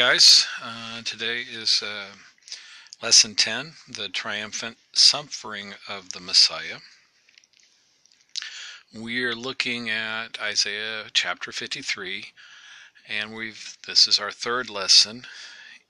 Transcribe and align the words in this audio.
Guys. 0.00 0.46
Uh, 0.62 1.02
today 1.02 1.42
is 1.42 1.82
uh, 1.82 2.06
lesson 3.02 3.34
10 3.34 3.74
the 3.86 4.08
triumphant 4.08 4.78
suffering 4.94 5.74
of 5.90 6.12
the 6.14 6.20
Messiah. 6.20 6.78
We 8.98 9.22
are 9.24 9.34
looking 9.34 9.90
at 9.90 10.40
Isaiah 10.40 11.04
chapter 11.12 11.52
53, 11.52 12.32
and 13.10 13.34
we've 13.34 13.76
this 13.86 14.08
is 14.08 14.18
our 14.18 14.30
third 14.30 14.70
lesson 14.70 15.26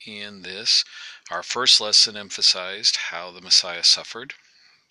in 0.04 0.42
this. 0.42 0.84
Our 1.30 1.44
first 1.44 1.80
lesson 1.80 2.16
emphasized 2.16 2.96
how 2.96 3.30
the 3.30 3.40
Messiah 3.40 3.84
suffered. 3.84 4.34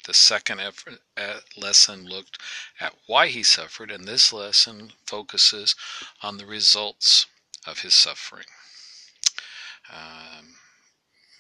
The 0.06 0.14
second 0.14 0.62
effort, 0.62 1.02
uh, 1.18 1.42
lesson 1.58 2.06
looked 2.06 2.38
at 2.80 2.96
why 3.06 3.28
he 3.28 3.44
suffered, 3.44 3.92
and 3.92 4.06
this 4.06 4.32
lesson 4.32 4.94
focuses 5.06 5.76
on 6.24 6.38
the 6.38 6.46
results 6.46 7.26
of 7.68 7.80
his 7.80 7.94
suffering. 7.94 8.46
Um, 9.92 10.56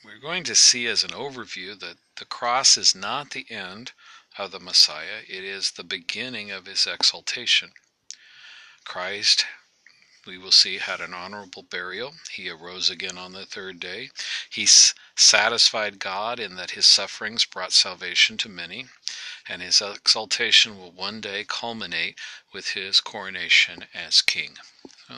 we're 0.03 0.19
going 0.19 0.43
to 0.45 0.55
see 0.55 0.87
as 0.87 1.03
an 1.03 1.11
overview 1.11 1.79
that 1.79 1.97
the 2.17 2.25
cross 2.25 2.77
is 2.77 2.95
not 2.95 3.31
the 3.31 3.45
end 3.49 3.91
of 4.37 4.51
the 4.51 4.59
Messiah, 4.59 5.23
it 5.27 5.43
is 5.43 5.71
the 5.71 5.83
beginning 5.83 6.51
of 6.51 6.65
his 6.65 6.87
exaltation. 6.87 7.71
Christ, 8.85 9.45
we 10.25 10.37
will 10.37 10.51
see, 10.51 10.77
had 10.77 11.01
an 11.01 11.13
honorable 11.13 11.63
burial. 11.63 12.13
He 12.31 12.49
arose 12.49 12.89
again 12.89 13.17
on 13.17 13.33
the 13.33 13.45
third 13.45 13.79
day. 13.79 14.09
He 14.49 14.65
satisfied 14.65 15.99
God 15.99 16.39
in 16.39 16.55
that 16.55 16.71
his 16.71 16.85
sufferings 16.85 17.45
brought 17.45 17.73
salvation 17.73 18.37
to 18.37 18.49
many, 18.49 18.87
and 19.47 19.61
his 19.61 19.81
exaltation 19.81 20.77
will 20.77 20.91
one 20.91 21.21
day 21.21 21.45
culminate 21.47 22.17
with 22.53 22.69
his 22.69 23.01
coronation 23.01 23.85
as 23.93 24.21
king. 24.21 24.57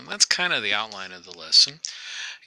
That's 0.07 0.25
kind 0.25 0.53
of 0.53 0.63
the 0.63 0.73
outline 0.73 1.11
of 1.11 1.25
the 1.25 1.37
lesson. 1.37 1.81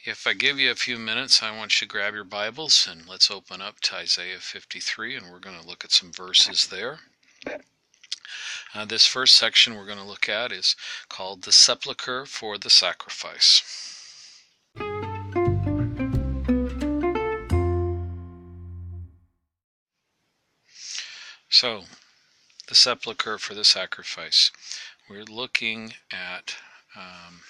If 0.07 0.27
I 0.27 0.35
give 0.35 0.59
you 0.59 0.71
a 0.71 0.75
few 0.75 0.99
minutes, 0.99 1.43
I 1.43 1.57
want 1.57 1.81
you 1.81 1.87
to 1.87 1.91
grab 1.91 2.13
your 2.13 2.25
Bibles 2.25 2.87
and 2.87 3.09
let's 3.09 3.31
open 3.31 3.63
up 3.63 3.81
to 3.81 3.97
Isaiah 3.97 4.37
53, 4.39 5.17
and 5.17 5.31
we're 5.31 5.39
going 5.39 5.59
to 5.59 5.67
look 5.67 5.83
at 5.83 5.93
some 5.93 6.13
verses 6.13 6.67
there. 6.67 6.99
Uh, 8.75 8.85
this 8.85 9.07
first 9.07 9.35
section 9.35 9.75
we're 9.75 9.87
going 9.87 9.97
to 9.97 10.05
look 10.05 10.29
at 10.29 10.53
is 10.53 10.77
called 11.09 11.45
The 11.45 11.53
Sepulchre 11.53 12.27
for 12.27 12.59
the 12.59 12.69
Sacrifice. 12.69 13.63
So, 21.49 21.85
the 22.69 22.75
sepulchre 22.75 23.39
for 23.39 23.55
the 23.55 23.65
sacrifice. 23.65 24.51
We're 25.09 25.25
looking 25.25 25.95
at 26.13 26.57
um, 26.95 27.41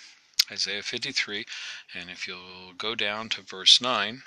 Isaiah 0.51 0.83
53. 0.83 1.47
And 1.95 2.11
if 2.11 2.29
you'll 2.29 2.75
go 2.77 2.95
down 2.95 3.29
to 3.31 3.43
verse 3.43 3.81
9, 3.81 4.23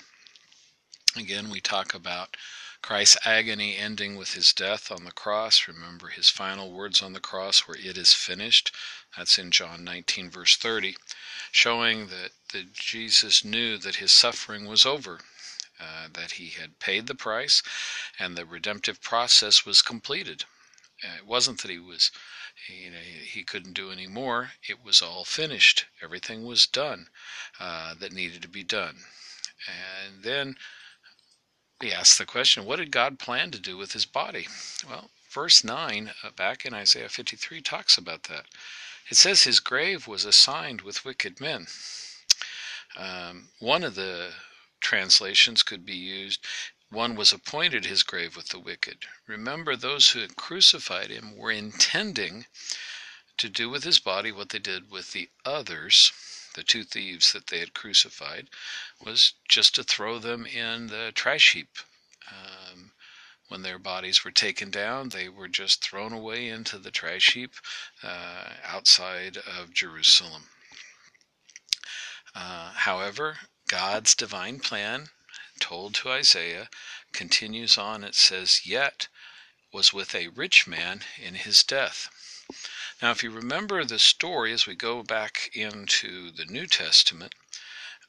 again, 1.16 1.50
we 1.50 1.60
talk 1.60 1.94
about 1.94 2.36
Christ's 2.82 3.18
agony 3.26 3.78
ending 3.78 4.16
with 4.16 4.34
his 4.34 4.54
death 4.54 4.92
on 4.92 5.04
the 5.04 5.12
cross. 5.12 5.68
Remember 5.68 6.08
his 6.08 6.30
final 6.30 6.72
words 6.72 7.02
on 7.02 7.14
the 7.14 7.20
cross 7.20 7.68
where 7.68 7.78
it 7.78 7.98
is 7.98 8.14
finished. 8.14 8.72
That's 9.16 9.38
in 9.38 9.52
John 9.52 9.84
19, 9.84 10.30
verse 10.30 10.56
30, 10.56 10.96
showing 11.52 12.08
that, 12.08 12.32
that 12.54 12.74
Jesus 12.74 13.44
knew 13.44 13.78
that 13.78 13.96
his 13.96 14.12
suffering 14.12 14.66
was 14.66 14.86
over. 14.86 15.20
Uh, 15.80 16.08
that 16.12 16.32
he 16.32 16.50
had 16.50 16.80
paid 16.80 17.06
the 17.06 17.14
price 17.14 17.62
and 18.18 18.36
the 18.36 18.46
redemptive 18.46 19.00
process 19.00 19.64
was 19.64 19.84
completed. 19.84 20.46
Uh, 21.04 21.18
it 21.18 21.28
wasn't 21.28 21.62
that 21.62 21.70
he 21.70 21.78
was 21.78 22.10
you 22.68 22.92
know, 22.92 22.98
he 22.98 23.44
couldn't 23.44 23.74
do 23.74 23.92
any 23.92 24.08
more. 24.08 24.52
It 24.68 24.84
was 24.84 25.02
all 25.02 25.24
finished. 25.24 25.86
Everything 26.02 26.46
was 26.46 26.68
done 26.68 27.08
uh, 27.60 27.94
that 28.00 28.14
needed 28.14 28.42
to 28.42 28.48
be 28.48 28.64
done. 28.64 28.98
And 29.68 30.24
then 30.24 30.56
we 31.82 31.92
ask 31.92 32.18
the 32.18 32.26
question, 32.26 32.66
what 32.66 32.78
did 32.78 32.92
God 32.92 33.20
plan 33.20 33.52
to 33.52 33.60
do 33.60 33.78
with 33.78 33.94
his 33.94 34.06
body? 34.06 34.48
Well, 34.88 35.10
verse 35.30 35.64
9 35.64 36.12
uh, 36.24 36.32
back 36.32 36.66
in 36.66 36.74
Isaiah 36.74 37.10
53 37.10 37.62
talks 37.62 37.98
about 37.98 38.24
that. 38.24 38.46
It 39.10 39.18
says 39.18 39.44
his 39.44 39.60
grave 39.60 40.08
was 40.08 40.26
assigned 40.26 40.82
with 40.82 41.06
wicked 41.06 41.40
men. 41.40 41.68
Um, 42.98 43.50
one 43.60 43.84
of 43.84 43.96
the 43.96 44.32
translations 44.80 45.64
could 45.64 45.86
be 45.86 45.96
used 45.96 46.46
one 46.90 47.16
was 47.16 47.34
appointed 47.34 47.86
his 47.86 48.04
grave 48.04 48.36
with 48.36 48.50
the 48.50 48.60
wicked. 48.60 49.06
Remember, 49.28 49.76
those 49.76 50.10
who 50.10 50.20
had 50.20 50.36
crucified 50.38 51.10
him 51.10 51.36
were 51.36 51.52
intending 51.52 52.46
to 53.38 53.50
do 53.50 53.70
with 53.70 53.84
his 53.84 54.00
body 54.00 54.32
what 54.32 54.50
they 54.50 54.60
did 54.60 54.90
with 54.90 55.12
the 55.12 55.30
others, 55.46 56.12
the 56.56 56.64
two 56.64 56.84
thieves 56.84 57.34
that 57.34 57.48
they 57.48 57.60
had 57.60 57.74
crucified, 57.74 58.50
was 59.04 59.34
just 59.48 59.76
to 59.76 59.84
throw 59.84 60.18
them 60.18 60.46
in 60.46 60.88
the 60.88 61.12
trash 61.14 61.54
heap. 61.54 61.78
Um, 62.32 62.92
when 63.50 63.62
their 63.62 63.80
bodies 63.80 64.26
were 64.26 64.32
taken 64.32 64.72
down, 64.72 65.10
they 65.10 65.30
were 65.30 65.48
just 65.48 65.84
thrown 65.84 66.14
away 66.14 66.48
into 66.50 66.78
the 66.78 66.92
trash 66.92 67.34
heap 67.34 67.54
uh, 68.04 68.50
outside 68.66 69.38
of 69.38 69.74
Jerusalem. 69.74 70.44
Uh, 72.34 72.72
however, 72.74 73.38
God's 73.68 74.16
divine 74.16 74.60
plan 74.60 75.10
told 75.60 75.96
to 75.96 76.10
Isaiah 76.10 76.70
continues 77.14 77.78
on. 77.78 78.04
It 78.04 78.16
says, 78.16 78.66
Yet 78.66 79.08
was 79.74 79.94
with 79.94 80.16
a 80.16 80.30
rich 80.30 80.68
man 80.68 81.02
in 81.18 81.36
his 81.36 81.64
death. 81.64 82.10
Now, 83.02 83.12
if 83.12 83.22
you 83.24 83.30
remember 83.30 83.84
the 83.84 84.00
story 84.00 84.54
as 84.54 84.66
we 84.66 84.76
go 84.76 85.04
back 85.04 85.50
into 85.54 86.32
the 86.32 86.46
New 86.46 86.66
Testament, 86.66 87.36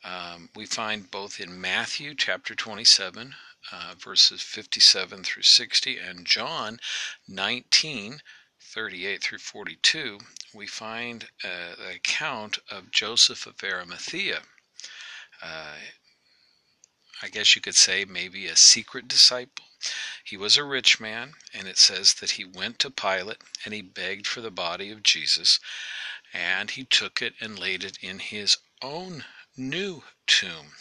um, 0.04 0.50
we 0.54 0.64
find 0.64 1.10
both 1.10 1.40
in 1.40 1.60
Matthew 1.60 2.14
chapter 2.14 2.54
27, 2.54 3.34
uh, 3.72 3.94
verses 3.98 4.40
57 4.40 5.24
through 5.24 5.42
60, 5.42 5.98
and 5.98 6.24
John 6.24 6.78
19, 7.26 8.22
38 8.60 9.22
through 9.22 9.38
42, 9.38 10.18
we 10.54 10.66
find 10.66 11.28
uh, 11.42 11.74
an 11.78 11.96
account 11.96 12.58
of 12.70 12.90
Joseph 12.90 13.46
of 13.46 13.56
Arimathea. 13.64 14.42
Uh, 15.42 15.74
I 17.22 17.28
guess 17.28 17.54
you 17.56 17.62
could 17.62 17.74
say, 17.74 18.04
maybe 18.04 18.46
a 18.46 18.56
secret 18.56 19.08
disciple. 19.08 19.64
He 20.24 20.36
was 20.36 20.56
a 20.56 20.64
rich 20.64 21.00
man, 21.00 21.34
and 21.54 21.66
it 21.66 21.78
says 21.78 22.14
that 22.14 22.32
he 22.32 22.44
went 22.44 22.78
to 22.80 22.90
Pilate 22.90 23.42
and 23.64 23.72
he 23.72 23.82
begged 23.82 24.26
for 24.26 24.40
the 24.40 24.50
body 24.50 24.90
of 24.90 25.02
Jesus, 25.02 25.60
and 26.32 26.70
he 26.70 26.84
took 26.84 27.22
it 27.22 27.34
and 27.40 27.58
laid 27.58 27.84
it 27.84 27.98
in 28.00 28.18
his 28.18 28.56
own 28.82 29.24
new 29.56 30.04
tomb, 30.26 30.74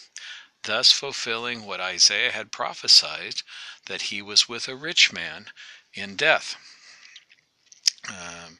thus 0.64 0.92
fulfilling 0.92 1.64
what 1.64 1.80
Isaiah 1.80 2.32
had 2.32 2.52
prophesied 2.52 3.42
that 3.88 4.04
he 4.04 4.22
was 4.22 4.50
with 4.50 4.68
a 4.68 4.76
rich 4.76 5.12
man 5.14 5.48
in 5.94 6.16
death. 6.16 6.56
Um, 8.10 8.60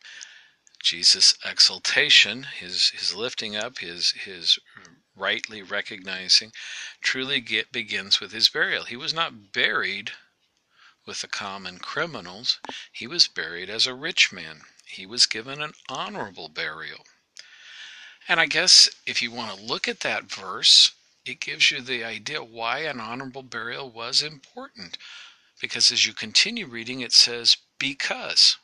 Jesus' 0.82 1.38
exaltation, 1.44 2.44
his 2.44 2.90
his 2.90 3.14
lifting 3.14 3.56
up, 3.56 3.80
his 3.80 4.12
his 4.12 4.58
rightly 5.18 5.62
recognizing, 5.62 6.52
truly 7.02 7.40
get, 7.42 7.72
begins 7.72 8.20
with 8.20 8.32
his 8.32 8.50
burial. 8.50 8.86
He 8.86 8.96
was 8.96 9.14
not 9.14 9.52
buried 9.52 10.12
with 11.06 11.22
the 11.22 11.28
common 11.28 11.80
criminals, 11.80 12.60
he 12.92 13.08
was 13.08 13.28
buried 13.28 13.70
as 13.70 13.88
a 13.88 13.94
rich 13.94 14.32
man. 14.32 14.62
He 14.86 15.06
was 15.06 15.26
given 15.26 15.62
an 15.62 15.74
honorable 15.90 16.50
burial. 16.50 17.06
And 18.28 18.40
I 18.42 18.46
guess 18.46 18.90
if 19.06 19.22
you 19.22 19.32
want 19.32 19.58
to 19.58 19.64
look 19.64 19.88
at 19.88 20.02
that 20.02 20.26
verse, 20.26 20.92
it 21.26 21.40
gives 21.40 21.72
you 21.72 21.82
the 21.82 22.04
idea 22.04 22.44
why 22.44 22.80
an 22.80 23.00
honorable 23.00 23.44
burial 23.44 23.90
was 23.90 24.22
important. 24.22 24.98
Because 25.62 25.92
as 25.92 26.06
you 26.06 26.14
continue 26.14 26.68
reading, 26.68 27.00
it 27.00 27.14
says, 27.14 27.58
because. 27.80 28.58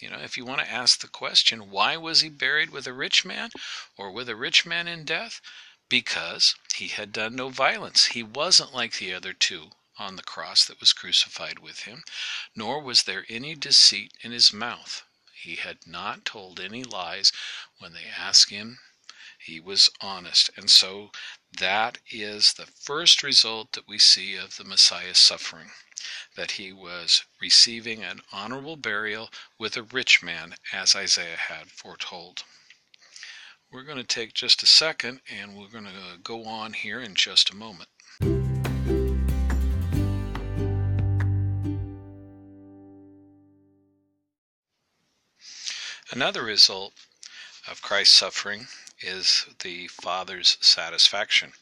You 0.00 0.08
know, 0.10 0.18
if 0.18 0.36
you 0.36 0.44
want 0.44 0.60
to 0.60 0.70
ask 0.70 1.00
the 1.00 1.08
question, 1.08 1.70
why 1.70 1.96
was 1.96 2.20
he 2.20 2.28
buried 2.28 2.70
with 2.70 2.86
a 2.86 2.92
rich 2.92 3.24
man 3.24 3.50
or 3.96 4.12
with 4.12 4.28
a 4.28 4.36
rich 4.36 4.64
man 4.64 4.86
in 4.86 5.04
death? 5.04 5.40
Because 5.88 6.54
he 6.74 6.88
had 6.88 7.12
done 7.12 7.36
no 7.36 7.48
violence. 7.48 8.06
He 8.06 8.22
wasn't 8.22 8.74
like 8.74 8.98
the 8.98 9.14
other 9.14 9.32
two 9.32 9.70
on 9.98 10.16
the 10.16 10.22
cross 10.22 10.64
that 10.64 10.80
was 10.80 10.92
crucified 10.92 11.58
with 11.58 11.80
him, 11.80 12.04
nor 12.54 12.80
was 12.80 13.02
there 13.02 13.26
any 13.28 13.54
deceit 13.54 14.12
in 14.22 14.32
his 14.32 14.52
mouth. 14.52 15.04
He 15.34 15.56
had 15.56 15.86
not 15.86 16.24
told 16.24 16.60
any 16.60 16.84
lies 16.84 17.32
when 17.78 17.92
they 17.92 18.06
asked 18.06 18.50
him. 18.50 18.78
He 19.38 19.60
was 19.60 19.88
honest. 20.00 20.50
And 20.56 20.70
so 20.70 21.10
that 21.58 21.98
is 22.10 22.52
the 22.52 22.66
first 22.66 23.22
result 23.22 23.72
that 23.72 23.88
we 23.88 23.98
see 23.98 24.36
of 24.36 24.56
the 24.56 24.64
Messiah's 24.64 25.18
suffering 25.18 25.70
that 26.36 26.52
he 26.52 26.72
was 26.72 27.24
receiving 27.40 28.04
an 28.04 28.22
honorable 28.30 28.76
burial 28.76 29.30
with 29.58 29.76
a 29.76 29.82
rich 29.82 30.22
man, 30.22 30.54
as 30.72 30.94
Isaiah 30.94 31.36
had 31.36 31.70
foretold. 31.72 32.44
We're 33.70 33.82
going 33.82 33.98
to 33.98 34.04
take 34.04 34.32
just 34.32 34.62
a 34.62 34.66
second 34.66 35.20
and 35.30 35.54
we're 35.54 35.68
going 35.68 35.84
to 35.84 36.18
go 36.22 36.46
on 36.46 36.72
here 36.72 37.02
in 37.02 37.14
just 37.14 37.50
a 37.50 37.54
moment. 37.54 37.90
Another 46.10 46.42
result 46.42 46.94
of 47.70 47.82
Christ's 47.82 48.16
suffering 48.16 48.68
is 49.02 49.44
the 49.62 49.88
Father's 49.88 50.56
satisfaction. 50.62 51.52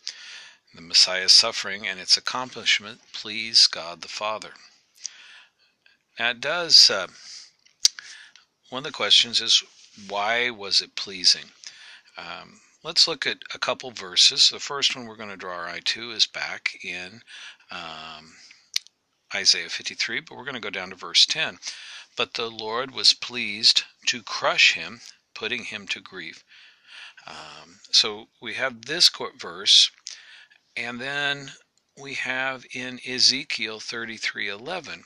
The 0.76 0.82
Messiah's 0.82 1.32
suffering 1.32 1.88
and 1.88 1.98
its 1.98 2.16
accomplishment 2.16 3.00
please 3.12 3.66
God 3.66 4.02
the 4.02 4.08
Father. 4.08 4.50
Now 6.20 6.30
it 6.30 6.40
does, 6.40 6.88
uh, 6.88 7.08
one 8.70 8.80
of 8.80 8.84
the 8.84 8.92
questions 8.92 9.40
is 9.40 9.64
why 10.06 10.50
was 10.50 10.80
it 10.80 10.94
pleasing? 10.94 11.50
Um, 12.18 12.60
let's 12.82 13.06
look 13.06 13.26
at 13.26 13.38
a 13.54 13.58
couple 13.58 13.90
verses. 13.90 14.48
The 14.48 14.60
first 14.60 14.96
one 14.96 15.06
we're 15.06 15.16
going 15.16 15.30
to 15.30 15.36
draw 15.36 15.54
our 15.54 15.66
eye 15.66 15.80
to 15.84 16.10
is 16.12 16.26
back 16.26 16.78
in 16.82 17.22
um, 17.70 18.34
Isaiah 19.34 19.68
53, 19.68 20.20
but 20.20 20.36
we're 20.36 20.44
going 20.44 20.54
to 20.54 20.60
go 20.60 20.70
down 20.70 20.90
to 20.90 20.96
verse 20.96 21.26
10. 21.26 21.58
But 22.16 22.34
the 22.34 22.50
Lord 22.50 22.92
was 22.92 23.12
pleased 23.12 23.84
to 24.06 24.22
crush 24.22 24.72
him, 24.72 25.00
putting 25.34 25.64
him 25.64 25.86
to 25.88 26.00
grief. 26.00 26.44
Um, 27.26 27.80
so 27.90 28.28
we 28.40 28.54
have 28.54 28.86
this 28.86 29.10
verse 29.38 29.90
and 30.76 31.00
then 31.00 31.52
we 31.96 32.14
have 32.14 32.66
in 32.74 33.00
Ezekiel 33.06 33.80
33:11, 33.80 35.04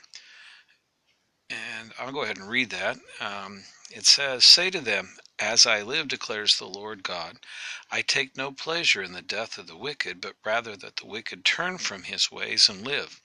and 1.49 1.93
I'll 1.97 2.11
go 2.11 2.23
ahead 2.23 2.37
and 2.37 2.49
read 2.49 2.71
that. 2.71 2.99
Um, 3.21 3.63
it 3.89 4.05
says, 4.05 4.45
"Say 4.45 4.69
to 4.69 4.81
them, 4.81 5.17
As 5.43 5.65
I 5.65 5.81
live, 5.81 6.07
declares 6.07 6.57
the 6.57 6.67
Lord 6.67 7.01
God, 7.01 7.39
I 7.89 8.03
take 8.03 8.37
no 8.37 8.51
pleasure 8.51 9.01
in 9.01 9.13
the 9.13 9.23
death 9.23 9.57
of 9.57 9.65
the 9.65 9.75
wicked, 9.75 10.21
but 10.21 10.35
rather 10.45 10.77
that 10.77 10.97
the 10.97 11.07
wicked 11.07 11.43
turn 11.43 11.79
from 11.79 12.03
his 12.03 12.29
ways 12.29 12.69
and 12.69 12.85
live. 12.85 13.19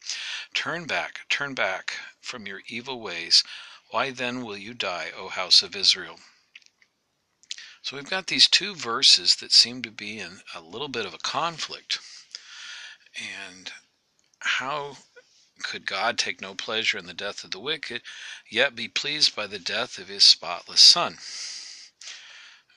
Turn 0.54 0.86
back, 0.86 1.28
turn 1.28 1.52
back 1.52 1.98
from 2.22 2.46
your 2.46 2.62
evil 2.68 3.02
ways. 3.02 3.44
Why 3.90 4.12
then 4.12 4.46
will 4.46 4.56
you 4.56 4.72
die, 4.72 5.12
O 5.14 5.28
house 5.28 5.60
of 5.60 5.76
Israel?" 5.76 6.18
So 7.82 7.96
we've 7.96 8.08
got 8.08 8.28
these 8.28 8.48
two 8.48 8.74
verses 8.74 9.36
that 9.36 9.52
seem 9.52 9.82
to 9.82 9.90
be 9.90 10.18
in 10.18 10.42
a 10.54 10.62
little 10.62 10.88
bit 10.88 11.04
of 11.04 11.12
a 11.12 11.18
conflict. 11.18 11.98
And 13.14 13.70
how 14.38 14.96
could 15.62 15.84
God 15.84 16.18
take 16.18 16.40
no 16.40 16.54
pleasure 16.54 16.96
in 16.96 17.04
the 17.04 17.12
death 17.12 17.44
of 17.44 17.50
the 17.50 17.60
wicked, 17.60 18.00
yet 18.48 18.74
be 18.74 18.88
pleased 18.88 19.36
by 19.36 19.46
the 19.46 19.58
death 19.58 19.98
of 19.98 20.08
his 20.08 20.24
spotless 20.24 20.80
Son? 20.80 21.18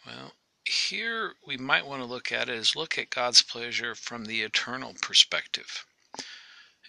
Well, 0.06 0.34
here 0.66 1.36
we 1.46 1.58
might 1.58 1.86
want 1.86 2.02
to 2.02 2.06
look 2.06 2.32
at 2.32 2.50
it 2.50 2.56
as 2.56 2.76
look 2.76 2.98
at 2.98 3.10
God's 3.10 3.42
pleasure 3.42 3.96
from 3.96 4.26
the 4.26 4.42
eternal 4.42 4.96
perspective. 5.02 5.86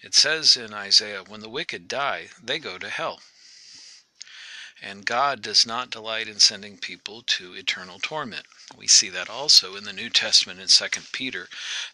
It 0.02 0.14
says 0.14 0.56
in 0.56 0.72
Isaiah, 0.72 1.24
when 1.24 1.40
the 1.40 1.48
wicked 1.48 1.88
die, 1.88 2.30
they 2.42 2.58
go 2.58 2.78
to 2.78 2.88
hell. 2.88 3.20
And 4.82 5.04
God 5.04 5.42
does 5.42 5.66
not 5.66 5.90
delight 5.90 6.26
in 6.26 6.40
sending 6.40 6.78
people 6.78 7.22
to 7.22 7.54
eternal 7.54 7.98
torment. 7.98 8.46
We 8.76 8.86
see 8.86 9.10
that 9.10 9.28
also 9.28 9.76
in 9.76 9.84
the 9.84 9.92
New 9.92 10.08
Testament 10.08 10.58
in 10.58 10.68
2 10.68 11.00
Peter 11.12 11.48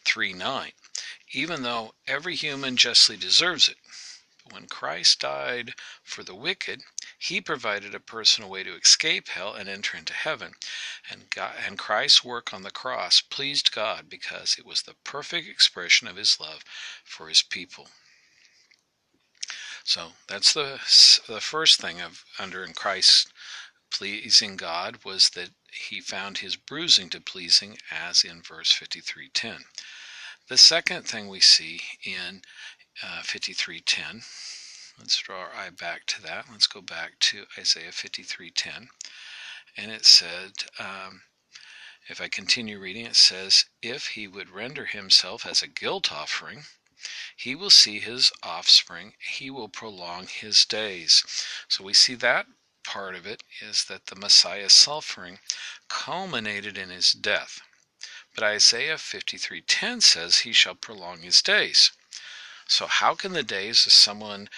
3 0.04 0.32
9 0.32 0.72
even 1.32 1.62
though 1.62 1.94
every 2.06 2.36
human 2.36 2.76
justly 2.76 3.16
deserves 3.16 3.68
it. 3.68 3.76
When 4.50 4.66
Christ 4.68 5.20
died 5.20 5.74
for 6.02 6.22
the 6.22 6.34
wicked, 6.34 6.82
he 7.18 7.40
provided 7.40 7.94
a 7.94 8.00
personal 8.00 8.48
way 8.50 8.62
to 8.62 8.76
escape 8.76 9.28
hell 9.28 9.54
and 9.54 9.68
enter 9.68 9.96
into 9.96 10.12
heaven. 10.12 10.54
And, 11.10 11.28
God, 11.30 11.54
and 11.66 11.78
Christ's 11.78 12.24
work 12.24 12.52
on 12.52 12.62
the 12.62 12.70
cross 12.70 13.20
pleased 13.20 13.72
God 13.72 14.08
because 14.08 14.56
it 14.58 14.66
was 14.66 14.82
the 14.82 14.94
perfect 15.04 15.48
expression 15.48 16.08
of 16.08 16.16
his 16.16 16.38
love 16.38 16.62
for 17.04 17.28
his 17.28 17.42
people. 17.42 17.88
So 19.84 20.12
that's 20.26 20.52
the, 20.52 20.80
the 21.28 21.40
first 21.40 21.80
thing 21.80 22.00
of 22.00 22.24
under 22.38 22.64
in 22.64 22.72
Christ 22.74 23.32
pleasing 23.90 24.56
God 24.56 25.04
was 25.04 25.30
that 25.30 25.50
he 25.70 26.00
found 26.00 26.38
his 26.38 26.56
bruising 26.56 27.08
to 27.10 27.20
pleasing 27.20 27.78
as 27.90 28.24
in 28.24 28.42
verse 28.42 28.72
53:10. 28.72 29.64
The 30.48 30.58
second 30.58 31.08
thing 31.08 31.28
we 31.28 31.40
see 31.40 31.80
in 32.02 32.42
uh, 33.02 33.22
53:10, 33.22 34.24
let's 34.98 35.18
draw 35.18 35.40
our 35.40 35.54
eye 35.54 35.70
back 35.70 36.06
to 36.06 36.22
that. 36.22 36.46
Let's 36.50 36.66
go 36.66 36.80
back 36.80 37.18
to 37.20 37.46
Isaiah 37.58 37.92
53:10, 37.92 38.88
and 39.76 39.90
it 39.90 40.06
said, 40.06 40.52
um, 40.78 41.22
if 42.08 42.20
I 42.20 42.28
continue 42.28 42.78
reading, 42.78 43.06
it 43.06 43.16
says, 43.16 43.66
"If 43.82 44.08
he 44.08 44.26
would 44.26 44.50
render 44.50 44.86
himself 44.86 45.44
as 45.44 45.62
a 45.62 45.68
guilt 45.68 46.12
offering." 46.12 46.66
He 47.36 47.54
will 47.54 47.70
see 47.70 48.00
his 48.00 48.32
offspring, 48.42 49.16
he 49.20 49.50
will 49.50 49.68
prolong 49.68 50.26
his 50.28 50.64
days. 50.64 51.22
So 51.68 51.84
we 51.84 51.92
see 51.92 52.14
that 52.14 52.46
part 52.82 53.14
of 53.14 53.26
it 53.26 53.42
is 53.60 53.84
that 53.84 54.06
the 54.06 54.16
Messiah's 54.16 54.72
suffering 54.72 55.40
culminated 55.88 56.78
in 56.78 56.88
his 56.88 57.12
death. 57.12 57.60
But 58.34 58.44
Isaiah 58.44 58.96
53:10 58.96 60.00
says 60.00 60.40
he 60.40 60.52
shall 60.52 60.74
prolong 60.74 61.20
his 61.20 61.42
days. 61.42 61.92
So 62.68 62.86
how 62.86 63.14
can 63.14 63.32
the 63.32 63.42
days 63.42 63.86
of 63.86 63.92
someone 63.92 64.48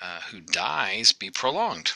uh, 0.00 0.20
who 0.30 0.40
dies 0.40 1.12
be 1.12 1.30
prolonged? 1.30 1.92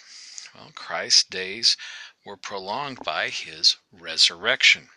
Well, 0.55 0.73
Christ's 0.75 1.23
days 1.23 1.77
were 2.25 2.37
prolonged 2.37 2.99
by 3.05 3.29
his 3.29 3.77
resurrection. 3.93 4.91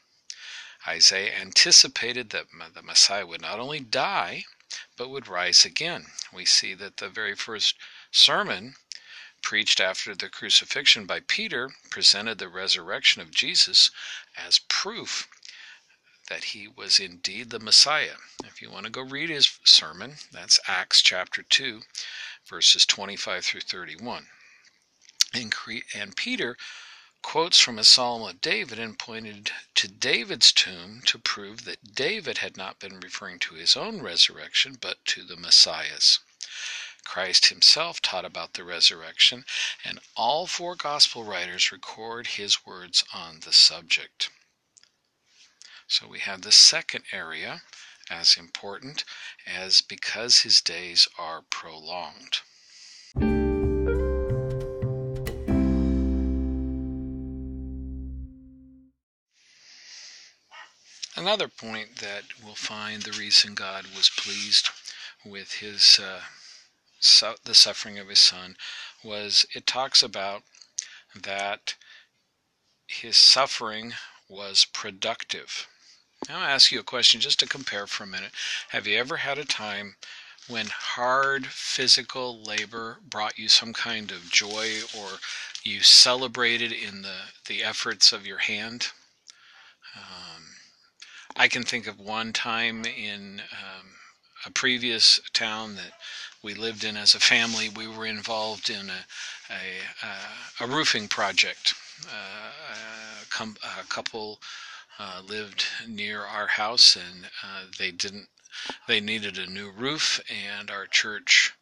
Isaiah 0.88 1.34
anticipated 1.36 2.32
that 2.32 2.48
the 2.74 2.82
Messiah 2.82 3.26
would 3.26 3.42
not 3.42 3.60
only 3.60 3.80
die, 3.80 4.46
but 4.98 5.10
would 5.10 5.28
rise 5.28 5.64
again. 5.64 6.12
We 6.32 6.46
see 6.46 6.74
that 6.74 6.98
the 6.98 7.10
very 7.10 7.36
first 7.36 7.76
sermon 8.12 8.76
preached 9.44 9.80
after 9.80 10.16
the 10.16 10.30
crucifixion 10.30 11.06
by 11.06 11.20
Peter 11.20 11.76
presented 11.90 12.40
the 12.40 12.50
resurrection 12.50 13.22
of 13.22 13.30
Jesus 13.32 13.92
as 14.36 14.60
proof 14.60 15.28
that 16.30 16.46
he 16.46 16.68
was 16.68 17.00
indeed 17.00 17.50
the 17.50 17.60
Messiah. 17.60 18.16
If 18.46 18.62
you 18.62 18.72
want 18.72 18.86
to 18.86 18.92
go 18.92 19.02
read 19.02 19.30
his 19.30 19.60
sermon, 19.66 20.16
that's 20.32 20.60
Acts 20.68 21.02
chapter 21.02 21.44
2, 21.44 21.82
verses 22.46 22.86
25 22.86 23.44
through 23.44 23.62
31. 23.62 24.28
And, 25.34 25.54
and 25.94 26.16
Peter 26.16 26.58
quotes 27.24 27.60
from 27.60 27.80
a 27.80 27.84
psalm 27.84 28.22
of 28.22 28.42
David 28.42 28.78
and 28.80 29.00
pointed 29.00 29.52
to 29.76 29.88
David's 29.88 30.52
tomb 30.52 31.02
to 31.06 31.18
prove 31.18 31.66
that 31.66 31.96
David 31.96 32.40
had 32.40 32.58
not 32.58 32.80
been 32.80 33.00
referring 33.00 33.40
to 33.40 33.56
his 33.56 33.76
own 33.76 34.02
resurrection, 34.02 34.78
but 34.80 35.04
to 35.06 35.24
the 35.24 35.38
Messiah's. 35.38 36.20
Christ 37.06 37.48
himself 37.48 38.02
taught 38.02 38.26
about 38.26 38.54
the 38.54 38.64
resurrection, 38.64 39.46
and 39.84 40.00
all 40.16 40.48
four 40.48 40.76
gospel 40.76 41.24
writers 41.24 41.72
record 41.72 42.28
his 42.28 42.66
words 42.66 43.04
on 43.14 43.42
the 43.42 43.54
subject. 43.54 44.30
So 45.88 46.08
we 46.08 46.20
have 46.20 46.42
the 46.42 46.52
second 46.52 47.04
area 47.12 47.62
as 48.10 48.36
important 48.38 49.04
as 49.48 49.82
because 49.82 50.40
his 50.40 50.62
days 50.62 51.08
are 51.18 51.44
prolonged. 51.50 52.40
Another 61.16 61.48
point 61.48 61.98
that 61.98 62.24
we'll 62.44 62.56
find 62.56 63.04
the 63.04 63.12
reason 63.12 63.54
God 63.54 63.86
was 63.96 64.10
pleased 64.10 64.70
with 65.24 65.54
his 65.54 66.00
uh, 66.04 66.22
the 67.44 67.54
suffering 67.54 68.00
of 68.00 68.08
his 68.08 68.20
son 68.20 68.58
was 69.04 69.46
it 69.54 69.68
talks 69.68 70.02
about 70.02 70.44
that 71.16 71.76
his 72.88 73.18
suffering 73.18 73.94
was 74.28 74.66
productive. 74.66 75.68
I'll 76.30 76.38
ask 76.44 76.72
you 76.72 76.80
a 76.80 76.84
question 76.84 77.20
just 77.20 77.40
to 77.40 77.48
compare 77.48 77.88
for 77.88 78.04
a 78.04 78.08
minute. 78.08 78.32
Have 78.70 78.88
you 78.88 78.98
ever 78.98 79.18
had 79.18 79.38
a 79.38 79.46
time 79.46 79.96
when 80.48 80.68
hard 80.68 81.48
physical 81.48 82.42
labor 82.42 83.00
brought 83.10 83.38
you 83.38 83.50
some 83.50 83.74
kind 83.74 84.12
of 84.12 84.30
joy 84.32 84.80
or 84.98 85.08
you 85.64 85.82
celebrated 85.82 86.72
in 86.72 87.02
the, 87.02 87.16
the 87.48 87.64
efforts 87.64 88.12
of 88.12 88.26
your 88.26 88.38
hand? 88.38 88.88
Um, 89.96 90.44
I 91.36 91.48
can 91.48 91.64
think 91.64 91.88
of 91.88 92.00
one 92.00 92.32
time 92.32 92.86
in 92.86 93.42
um, 93.52 93.88
a 94.46 94.52
previous 94.52 95.20
town 95.34 95.76
that 95.76 95.94
we 96.42 96.54
lived 96.54 96.84
in 96.84 96.98
as 96.98 97.16
a 97.16 97.20
family. 97.20 97.70
We 97.70 97.88
were 97.88 98.06
involved 98.06 98.70
in 98.70 98.90
a, 98.90 99.54
a, 99.54 100.64
a 100.64 100.68
roofing 100.68 101.08
project. 101.08 101.74
Uh, 102.08 102.52
a, 103.40 103.44
a 103.44 103.84
couple 103.90 104.40
uh, 105.00 105.22
lived 105.28 105.66
near 105.88 106.22
our 106.22 106.48
house, 106.48 106.96
and 106.96 107.26
uh, 107.44 107.66
they 107.78 107.92
didn't. 107.92 108.28
They 108.88 109.00
needed 109.00 109.38
a 109.38 109.50
new 109.50 109.72
roof, 109.72 110.22
and 110.30 110.70
our 110.70 110.86
church 110.86 111.54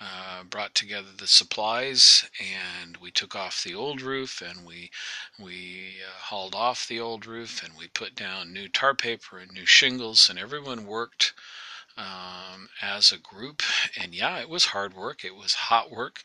uh, 0.00 0.42
brought 0.44 0.74
together 0.74 1.08
the 1.16 1.26
supplies, 1.26 2.24
and 2.40 2.96
we 2.96 3.10
took 3.10 3.36
off 3.36 3.62
the 3.62 3.74
old 3.74 4.00
roof, 4.00 4.40
and 4.40 4.64
we 4.66 4.90
we 5.38 5.96
uh, 6.02 6.22
hauled 6.22 6.54
off 6.54 6.88
the 6.88 6.98
old 6.98 7.26
roof, 7.26 7.62
and 7.62 7.76
we 7.76 7.86
put 7.88 8.14
down 8.14 8.52
new 8.52 8.68
tar 8.68 8.94
paper 8.94 9.38
and 9.38 9.52
new 9.52 9.66
shingles, 9.66 10.30
and 10.30 10.38
everyone 10.38 10.86
worked 10.86 11.34
um, 11.98 12.70
as 12.80 13.12
a 13.12 13.18
group. 13.18 13.62
And 14.00 14.14
yeah, 14.14 14.38
it 14.38 14.48
was 14.48 14.66
hard 14.66 14.94
work. 14.94 15.24
It 15.24 15.36
was 15.36 15.54
hot 15.54 15.90
work. 15.90 16.22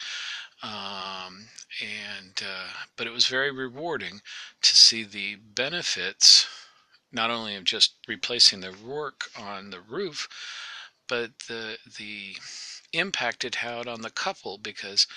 Um, 0.63 1.47
and 1.81 2.41
uh, 2.41 2.69
but 2.95 3.07
it 3.07 3.13
was 3.13 3.27
very 3.27 3.51
rewarding 3.51 4.21
to 4.61 4.75
see 4.75 5.03
the 5.03 5.35
benefits 5.35 6.47
not 7.11 7.29
only 7.29 7.55
of 7.55 7.63
just 7.63 7.95
replacing 8.07 8.61
the 8.61 8.73
work 8.85 9.25
on 9.37 9.69
the 9.69 9.81
roof, 9.81 10.27
but 11.07 11.31
the 11.47 11.77
the 11.97 12.35
impact 12.93 13.43
it 13.43 13.55
had 13.55 13.87
on 13.87 14.01
the 14.01 14.09
couple 14.09 14.57
because 14.57 15.07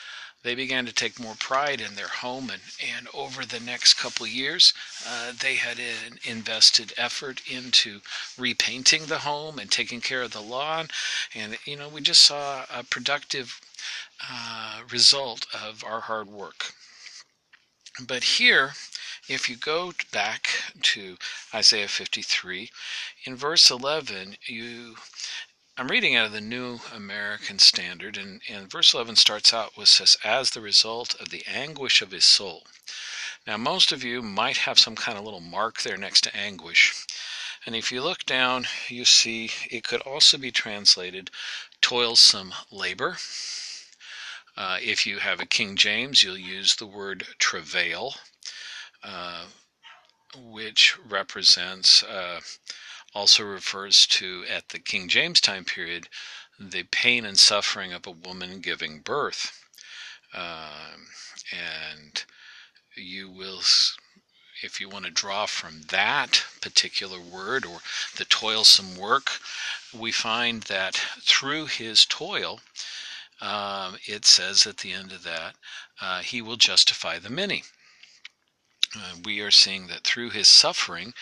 they 0.42 0.54
began 0.54 0.86
to 0.86 0.92
take 0.92 1.18
more 1.18 1.34
pride 1.34 1.80
in 1.80 1.94
their 1.94 2.08
home 2.08 2.50
and, 2.50 2.62
and 2.96 3.08
over 3.12 3.44
the 3.44 3.60
next 3.60 3.94
couple 3.94 4.26
years 4.26 4.72
uh, 5.06 5.32
they 5.40 5.56
had 5.56 5.78
in, 5.78 6.18
invested 6.24 6.92
effort 6.96 7.40
into 7.50 8.00
repainting 8.38 9.06
the 9.06 9.18
home 9.18 9.58
and 9.58 9.70
taking 9.70 10.00
care 10.00 10.22
of 10.22 10.32
the 10.32 10.40
lawn. 10.40 10.88
And 11.34 11.58
you 11.64 11.76
know 11.76 11.88
we 11.88 12.00
just 12.00 12.22
saw 12.22 12.64
a 12.72 12.84
productive 12.84 13.60
uh, 14.30 14.80
result 14.90 15.46
of 15.52 15.84
our 15.84 16.00
hard 16.00 16.28
work. 16.28 16.72
But 18.06 18.22
here 18.22 18.74
if 19.28 19.48
you 19.48 19.56
go 19.56 19.92
back 20.12 20.48
to 20.80 21.16
Isaiah 21.52 21.88
53 21.88 22.70
in 23.24 23.36
verse 23.36 23.70
11 23.70 24.36
you 24.46 24.96
I'm 25.80 25.86
reading 25.86 26.16
out 26.16 26.26
of 26.26 26.32
the 26.32 26.40
New 26.40 26.80
American 26.92 27.60
Standard, 27.60 28.16
and, 28.16 28.40
and 28.48 28.68
verse 28.68 28.94
11 28.94 29.14
starts 29.14 29.54
out 29.54 29.76
with 29.76 29.88
says, 29.88 30.16
as 30.24 30.50
the 30.50 30.60
result 30.60 31.14
of 31.20 31.28
the 31.28 31.44
anguish 31.46 32.02
of 32.02 32.10
his 32.10 32.24
soul. 32.24 32.64
Now, 33.46 33.58
most 33.58 33.92
of 33.92 34.02
you 34.02 34.20
might 34.20 34.56
have 34.56 34.80
some 34.80 34.96
kind 34.96 35.16
of 35.16 35.22
little 35.22 35.38
mark 35.38 35.82
there 35.82 35.96
next 35.96 36.22
to 36.22 36.36
anguish. 36.36 37.06
And 37.64 37.76
if 37.76 37.92
you 37.92 38.02
look 38.02 38.26
down, 38.26 38.66
you 38.88 39.04
see 39.04 39.52
it 39.70 39.84
could 39.84 40.00
also 40.00 40.36
be 40.36 40.50
translated 40.50 41.30
toilsome 41.80 42.54
labor. 42.72 43.18
Uh, 44.56 44.78
if 44.82 45.06
you 45.06 45.20
have 45.20 45.38
a 45.38 45.46
King 45.46 45.76
James, 45.76 46.24
you'll 46.24 46.36
use 46.36 46.74
the 46.74 46.88
word 46.88 47.24
travail, 47.38 48.16
uh, 49.04 49.44
which 50.36 50.98
represents. 51.08 52.02
Uh, 52.02 52.40
also 53.14 53.44
refers 53.44 54.06
to, 54.06 54.44
at 54.48 54.68
the 54.68 54.78
King 54.78 55.08
James 55.08 55.40
time 55.40 55.64
period, 55.64 56.08
the 56.58 56.82
pain 56.84 57.24
and 57.24 57.38
suffering 57.38 57.92
of 57.92 58.06
a 58.06 58.10
woman 58.10 58.60
giving 58.60 59.00
birth. 59.00 59.64
Um, 60.34 61.06
and 61.52 62.24
you 62.96 63.30
will, 63.30 63.60
if 64.62 64.80
you 64.80 64.88
want 64.88 65.04
to 65.04 65.10
draw 65.10 65.46
from 65.46 65.82
that 65.90 66.44
particular 66.60 67.20
word 67.20 67.64
or 67.64 67.80
the 68.16 68.24
toilsome 68.24 68.96
work, 68.96 69.40
we 69.96 70.12
find 70.12 70.64
that 70.64 70.94
through 71.22 71.66
his 71.66 72.04
toil, 72.04 72.60
um, 73.40 73.96
it 74.06 74.26
says 74.26 74.66
at 74.66 74.78
the 74.78 74.92
end 74.92 75.12
of 75.12 75.22
that, 75.22 75.54
uh, 76.00 76.20
he 76.20 76.42
will 76.42 76.56
justify 76.56 77.18
the 77.18 77.30
many 77.30 77.62
uh, 78.96 79.16
we 79.24 79.40
are 79.40 79.50
seeing 79.50 79.86
that 79.88 80.04
through 80.04 80.30
his 80.30 80.48
suffering, 80.48 81.12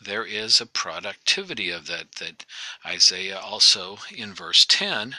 there 0.00 0.24
is 0.24 0.60
a 0.60 0.66
productivity 0.66 1.70
of 1.70 1.86
that. 1.86 2.12
That 2.16 2.44
Isaiah 2.84 3.38
also 3.38 3.98
in 4.10 4.34
verse 4.34 4.64
10 4.66 5.16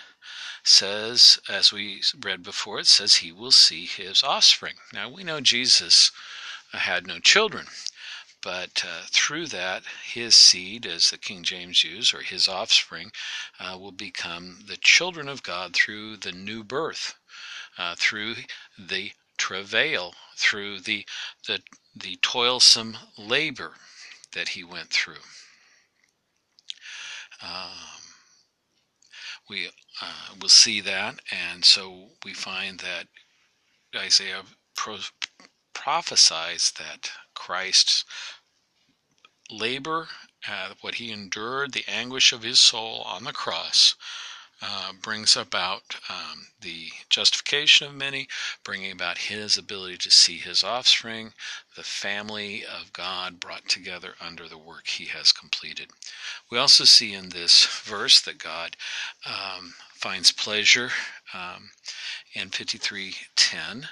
says, 0.64 1.40
as 1.50 1.72
we 1.72 2.02
read 2.20 2.44
before, 2.44 2.80
it 2.80 2.88
says 2.88 3.16
he 3.16 3.32
will 3.32 3.52
see 3.52 3.86
his 3.86 4.24
offspring. 4.24 4.76
Now 4.94 5.10
we 5.10 5.24
know 5.24 5.42
Jesus 5.42 6.12
had 6.72 7.06
no 7.06 7.20
children, 7.20 7.68
but 8.42 8.84
uh, 8.86 9.04
through 9.10 9.48
that, 9.48 9.84
his 10.04 10.36
seed, 10.36 10.86
as 10.86 11.10
the 11.10 11.18
King 11.18 11.44
James 11.44 11.84
use, 11.84 12.14
or 12.14 12.22
his 12.22 12.48
offspring, 12.48 13.12
uh, 13.60 13.78
will 13.78 13.92
become 13.92 14.66
the 14.68 14.78
children 14.78 15.30
of 15.30 15.44
God 15.44 15.74
through 15.74 16.18
the 16.18 16.32
new 16.32 16.64
birth, 16.64 17.16
uh, 17.78 17.96
through 17.98 18.36
the 18.78 19.14
travail, 19.38 20.14
through 20.36 20.80
the 20.80 21.06
the 21.48 21.62
the 21.96 22.18
toilsome 22.22 22.98
labor 23.18 23.74
that 24.34 24.50
he 24.50 24.64
went 24.64 24.90
through. 24.90 25.24
Um, 27.42 27.70
we 29.50 29.70
uh, 30.02 30.34
will 30.42 30.50
see 30.50 30.82
that, 30.82 31.20
and 31.32 31.64
so 31.66 32.10
we 32.24 32.34
find 32.34 32.80
that 32.80 33.08
Isaiah 33.96 34.44
pro- 34.76 34.98
prophesies 35.74 36.72
that 36.78 37.12
Christ's 37.36 38.06
labor, 39.52 40.08
uh, 40.48 40.74
what 40.82 40.96
he 40.96 41.12
endured, 41.12 41.74
the 41.74 41.86
anguish 41.88 42.32
of 42.32 42.44
his 42.44 42.60
soul 42.60 43.02
on 43.02 43.24
the 43.24 43.34
cross, 43.34 43.96
uh, 44.66 44.94
brings 45.02 45.36
about 45.36 45.98
um, 46.10 46.48
the 46.62 46.88
justification 47.10 47.88
of 47.88 47.94
many, 47.94 48.28
bringing 48.64 48.92
about 48.94 49.18
his 49.18 49.58
ability 49.58 49.98
to 49.98 50.10
see 50.10 50.38
his 50.38 50.64
offspring, 50.64 51.34
the 51.76 51.84
family 51.84 52.64
of 52.66 52.94
God 52.94 53.42
brought 53.42 53.68
together 53.68 54.16
under 54.22 54.48
the 54.48 54.58
work 54.58 54.88
he 54.88 55.06
has 55.06 55.34
completed. 55.34 55.90
We 56.50 56.58
also 56.58 56.86
see 56.86 57.14
in 57.14 57.30
this 57.30 57.66
verse 57.84 58.22
that 58.22 58.38
God 58.38 58.78
um, 59.26 59.74
finds 59.94 60.32
pleasure 60.32 60.92
um, 61.34 61.72
in 62.34 62.50
53:10. 62.50 63.88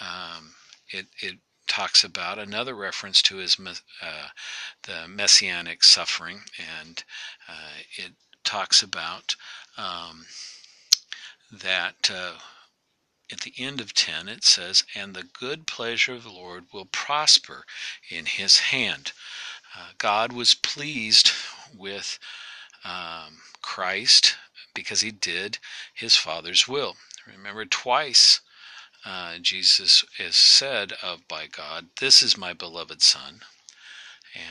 Um, 0.00 0.54
it, 0.88 1.06
it 1.20 1.38
talks 1.66 2.02
about 2.02 2.38
another 2.38 2.74
reference 2.74 3.20
to 3.22 3.36
his 3.36 3.58
uh, 3.60 4.28
the 4.84 5.08
messianic 5.08 5.82
suffering, 5.84 6.40
and 6.82 7.04
uh, 7.48 7.82
it 7.98 8.12
talks 8.46 8.82
about 8.82 9.36
um, 9.76 10.24
that 11.52 12.10
uh, 12.10 12.38
at 13.30 13.40
the 13.40 13.52
end 13.58 13.80
of 13.80 13.92
10 13.92 14.28
it 14.28 14.44
says, 14.44 14.84
And 14.94 15.14
the 15.14 15.28
good 15.38 15.66
pleasure 15.66 16.14
of 16.14 16.22
the 16.22 16.30
Lord 16.30 16.64
will 16.72 16.86
prosper 16.86 17.64
in 18.08 18.24
his 18.26 18.58
hand. 18.58 19.12
Uh, 19.76 19.88
God 19.98 20.32
was 20.32 20.54
pleased 20.54 21.32
with 21.76 22.18
um, 22.84 23.38
Christ 23.60 24.36
because 24.74 25.00
he 25.00 25.10
did 25.10 25.58
his 25.92 26.16
Father's 26.16 26.68
will. 26.68 26.96
Remember, 27.26 27.64
twice 27.64 28.40
uh, 29.04 29.38
Jesus 29.38 30.04
is 30.18 30.36
said 30.36 30.92
of 31.02 31.26
by 31.28 31.46
God, 31.46 31.86
This 32.00 32.22
is 32.22 32.36
my 32.36 32.52
beloved 32.52 33.02
Son, 33.02 33.40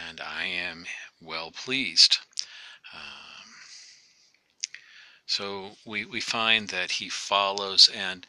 and 0.08 0.20
I 0.20 0.46
am 0.46 0.86
well 1.22 1.52
pleased. 1.52 2.18
Uh, 2.94 3.25
so 5.26 5.72
we, 5.86 6.06
we 6.06 6.22
find 6.22 6.70
that 6.70 6.92
he 6.92 7.10
follows, 7.10 7.90
and, 7.96 8.26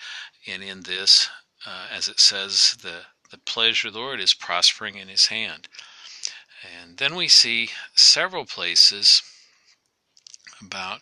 and 0.47 0.63
in 0.63 0.83
this, 0.83 1.29
uh, 1.67 1.87
as 1.93 2.09
it 2.09 2.21
says, 2.21 2.77
the, 2.83 3.01
the 3.31 3.39
pleasure 3.39 3.89
of 3.89 3.95
the 3.95 4.01
Lord 4.01 4.21
is 4.21 4.35
prospering 4.35 4.97
in 4.97 5.09
his 5.09 5.27
hand. 5.27 5.69
And 6.83 6.97
then 6.97 7.15
we 7.15 7.29
see 7.29 7.71
several 7.95 8.45
places 8.45 9.23
about 10.61 11.01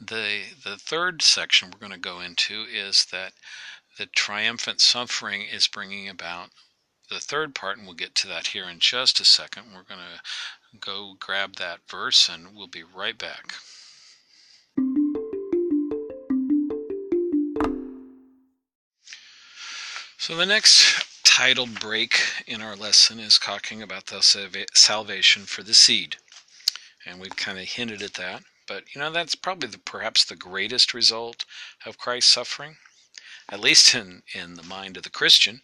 the 0.00 0.42
the 0.64 0.76
third 0.76 1.22
section 1.22 1.70
we're 1.70 1.78
going 1.78 1.92
to 1.92 1.98
go 1.98 2.20
into 2.20 2.64
is 2.72 3.06
that 3.12 3.32
the 3.98 4.06
triumphant 4.06 4.80
suffering 4.80 5.42
is 5.42 5.68
bringing 5.68 6.08
about 6.08 6.50
the 7.10 7.20
third 7.20 7.54
part, 7.54 7.76
and 7.76 7.86
we'll 7.86 7.94
get 7.94 8.14
to 8.14 8.28
that 8.28 8.48
here 8.48 8.64
in 8.64 8.78
just 8.78 9.20
a 9.20 9.24
second. 9.24 9.64
We're 9.74 9.82
going 9.82 10.00
to 10.00 10.78
go 10.78 11.14
grab 11.20 11.56
that 11.56 11.80
verse, 11.88 12.28
and 12.28 12.54
we'll 12.54 12.68
be 12.68 12.82
right 12.82 13.18
back. 13.18 13.54
So 20.22 20.36
the 20.36 20.46
next 20.46 21.04
titled 21.24 21.80
break 21.80 22.16
in 22.46 22.62
our 22.62 22.76
lesson 22.76 23.18
is 23.18 23.40
talking 23.40 23.82
about 23.82 24.06
the 24.06 24.22
salvation 24.72 25.42
for 25.46 25.64
the 25.64 25.74
seed. 25.74 26.14
And 27.04 27.18
we've 27.20 27.34
kind 27.34 27.58
of 27.58 27.64
hinted 27.64 28.02
at 28.02 28.14
that. 28.14 28.44
But, 28.68 28.84
you 28.94 29.00
know, 29.00 29.10
that's 29.10 29.34
probably 29.34 29.68
the, 29.68 29.78
perhaps 29.78 30.24
the 30.24 30.36
greatest 30.36 30.94
result 30.94 31.44
of 31.84 31.98
Christ's 31.98 32.30
suffering, 32.30 32.76
at 33.48 33.58
least 33.58 33.96
in, 33.96 34.22
in 34.32 34.54
the 34.54 34.62
mind 34.62 34.96
of 34.96 35.02
the 35.02 35.10
Christian, 35.10 35.62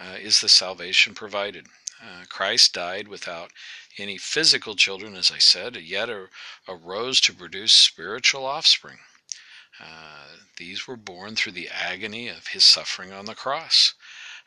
uh, 0.00 0.16
is 0.18 0.40
the 0.40 0.48
salvation 0.48 1.12
provided. 1.12 1.66
Uh, 2.02 2.24
Christ 2.30 2.72
died 2.72 3.08
without 3.08 3.50
any 3.98 4.16
physical 4.16 4.74
children, 4.74 5.16
as 5.16 5.30
I 5.30 5.38
said, 5.38 5.76
yet 5.76 6.08
arose 6.66 7.20
to 7.20 7.34
produce 7.34 7.74
spiritual 7.74 8.46
offspring. 8.46 9.00
Uh, 9.80 10.36
these 10.56 10.86
were 10.86 10.96
born 10.96 11.36
through 11.36 11.52
the 11.52 11.68
agony 11.68 12.28
of 12.28 12.48
his 12.48 12.64
suffering 12.64 13.12
on 13.12 13.26
the 13.26 13.34
cross. 13.34 13.94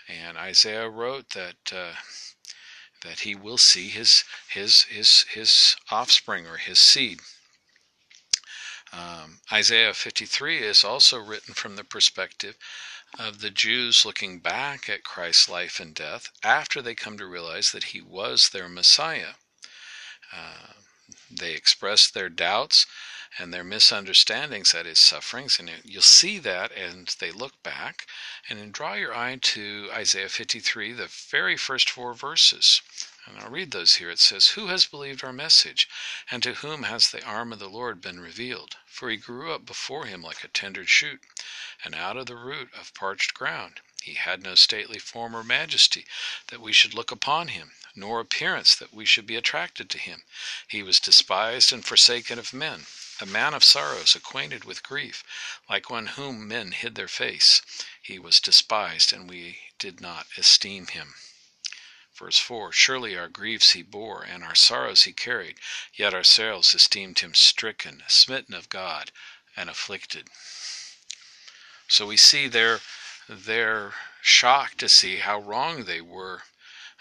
And 0.07 0.37
Isaiah 0.37 0.89
wrote 0.89 1.29
that 1.29 1.73
uh, 1.73 1.93
that 3.01 3.21
he 3.21 3.35
will 3.35 3.57
see 3.57 3.89
his 3.89 4.23
his 4.49 4.83
his 4.83 5.25
his 5.33 5.75
offspring 5.89 6.47
or 6.47 6.57
his 6.57 6.79
seed. 6.79 7.21
Um, 8.93 9.39
Isaiah 9.51 9.93
53 9.93 10.57
is 10.57 10.83
also 10.83 11.17
written 11.17 11.53
from 11.53 11.77
the 11.77 11.83
perspective 11.83 12.57
of 13.17 13.39
the 13.39 13.49
Jews 13.49 14.05
looking 14.05 14.39
back 14.39 14.89
at 14.89 15.03
Christ's 15.03 15.47
life 15.47 15.79
and 15.79 15.95
death 15.95 16.29
after 16.43 16.81
they 16.81 16.95
come 16.95 17.17
to 17.17 17.25
realize 17.25 17.71
that 17.71 17.85
he 17.85 18.01
was 18.01 18.49
their 18.49 18.67
Messiah. 18.67 19.35
Uh, 20.33 20.73
they 21.29 21.53
express 21.53 22.09
their 22.09 22.29
doubts 22.29 22.85
and 23.39 23.53
their 23.53 23.63
misunderstandings 23.63 24.73
at 24.75 24.85
his 24.85 24.99
sufferings. 24.99 25.57
And 25.57 25.71
you'll 25.83 26.01
see 26.01 26.37
that 26.39 26.71
as 26.73 27.15
they 27.15 27.31
look 27.31 27.61
back. 27.63 28.07
And 28.49 28.73
draw 28.73 28.93
your 28.93 29.15
eye 29.15 29.37
to 29.41 29.89
Isaiah 29.93 30.29
53, 30.29 30.91
the 30.93 31.07
very 31.07 31.55
first 31.55 31.89
four 31.89 32.13
verses. 32.13 32.81
And 33.25 33.37
I'll 33.37 33.49
read 33.49 33.71
those 33.71 33.95
here. 33.95 34.09
It 34.09 34.19
says, 34.19 34.49
Who 34.49 34.67
has 34.67 34.85
believed 34.85 35.23
our 35.23 35.31
message? 35.31 35.87
And 36.29 36.41
to 36.43 36.55
whom 36.55 36.83
has 36.83 37.11
the 37.11 37.23
arm 37.23 37.53
of 37.53 37.59
the 37.59 37.69
Lord 37.69 38.01
been 38.01 38.19
revealed? 38.19 38.77
For 38.87 39.09
he 39.09 39.17
grew 39.17 39.53
up 39.53 39.65
before 39.65 40.07
him 40.07 40.21
like 40.21 40.43
a 40.43 40.47
tender 40.47 40.85
shoot, 40.85 41.21
and 41.83 41.95
out 41.95 42.17
of 42.17 42.25
the 42.25 42.35
root 42.35 42.69
of 42.73 42.93
parched 42.93 43.33
ground. 43.33 43.79
He 44.01 44.15
had 44.15 44.43
no 44.43 44.55
stately 44.55 44.99
form 44.99 45.35
or 45.35 45.43
majesty, 45.43 46.05
that 46.47 46.61
we 46.61 46.73
should 46.73 46.93
look 46.93 47.11
upon 47.11 47.49
him, 47.49 47.71
nor 47.95 48.19
appearance, 48.19 48.75
that 48.75 48.93
we 48.93 49.05
should 49.05 49.25
be 49.25 49.35
attracted 49.35 49.89
to 49.91 49.97
him. 49.97 50.23
He 50.67 50.83
was 50.83 50.99
despised 50.99 51.71
and 51.71 51.85
forsaken 51.85 52.39
of 52.39 52.53
men 52.53 52.85
a 53.21 53.25
man 53.27 53.53
of 53.53 53.63
sorrows, 53.63 54.15
acquainted 54.15 54.63
with 54.63 54.81
grief, 54.81 55.23
like 55.69 55.91
one 55.91 56.07
whom 56.07 56.47
men 56.47 56.71
hid 56.71 56.95
their 56.95 57.07
face. 57.07 57.61
He 58.01 58.17
was 58.17 58.39
despised, 58.39 59.13
and 59.13 59.29
we 59.29 59.59
did 59.77 60.01
not 60.01 60.25
esteem 60.37 60.87
him. 60.87 61.13
Verse 62.15 62.39
4 62.39 62.71
Surely 62.71 63.15
our 63.15 63.27
griefs 63.27 63.71
he 63.71 63.83
bore, 63.83 64.23
and 64.23 64.43
our 64.43 64.55
sorrows 64.55 65.03
he 65.03 65.13
carried, 65.13 65.59
yet 65.93 66.15
ourselves 66.15 66.73
esteemed 66.73 67.19
him 67.19 67.35
stricken, 67.35 68.03
smitten 68.07 68.55
of 68.55 68.69
God, 68.69 69.11
and 69.55 69.69
afflicted. 69.69 70.27
So 71.87 72.07
we 72.07 72.17
see 72.17 72.47
they're, 72.47 72.81
they're 73.31 73.93
shocked 74.21 74.79
to 74.79 74.89
see 74.89 75.17
how 75.17 75.39
wrong 75.39 75.85
they 75.85 76.01
were 76.01 76.43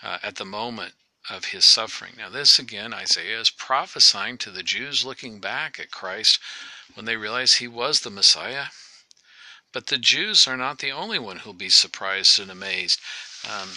uh, 0.02 0.18
at 0.22 0.36
the 0.36 0.44
moment 0.44 0.94
of 1.28 1.46
his 1.46 1.64
suffering. 1.64 2.12
Now, 2.16 2.30
this 2.30 2.58
again, 2.58 2.94
Isaiah 2.94 3.40
is 3.40 3.50
prophesying 3.50 4.38
to 4.38 4.50
the 4.50 4.62
Jews 4.62 5.04
looking 5.04 5.38
back 5.38 5.78
at 5.78 5.90
Christ 5.90 6.38
when 6.94 7.04
they 7.04 7.16
realize 7.16 7.54
he 7.54 7.68
was 7.68 8.00
the 8.00 8.10
Messiah. 8.10 8.66
But 9.72 9.86
the 9.86 9.98
Jews 9.98 10.48
are 10.48 10.56
not 10.56 10.78
the 10.78 10.90
only 10.90 11.18
one 11.18 11.38
who'll 11.38 11.52
be 11.52 11.68
surprised 11.68 12.40
and 12.40 12.50
amazed. 12.50 13.00
Um, 13.48 13.68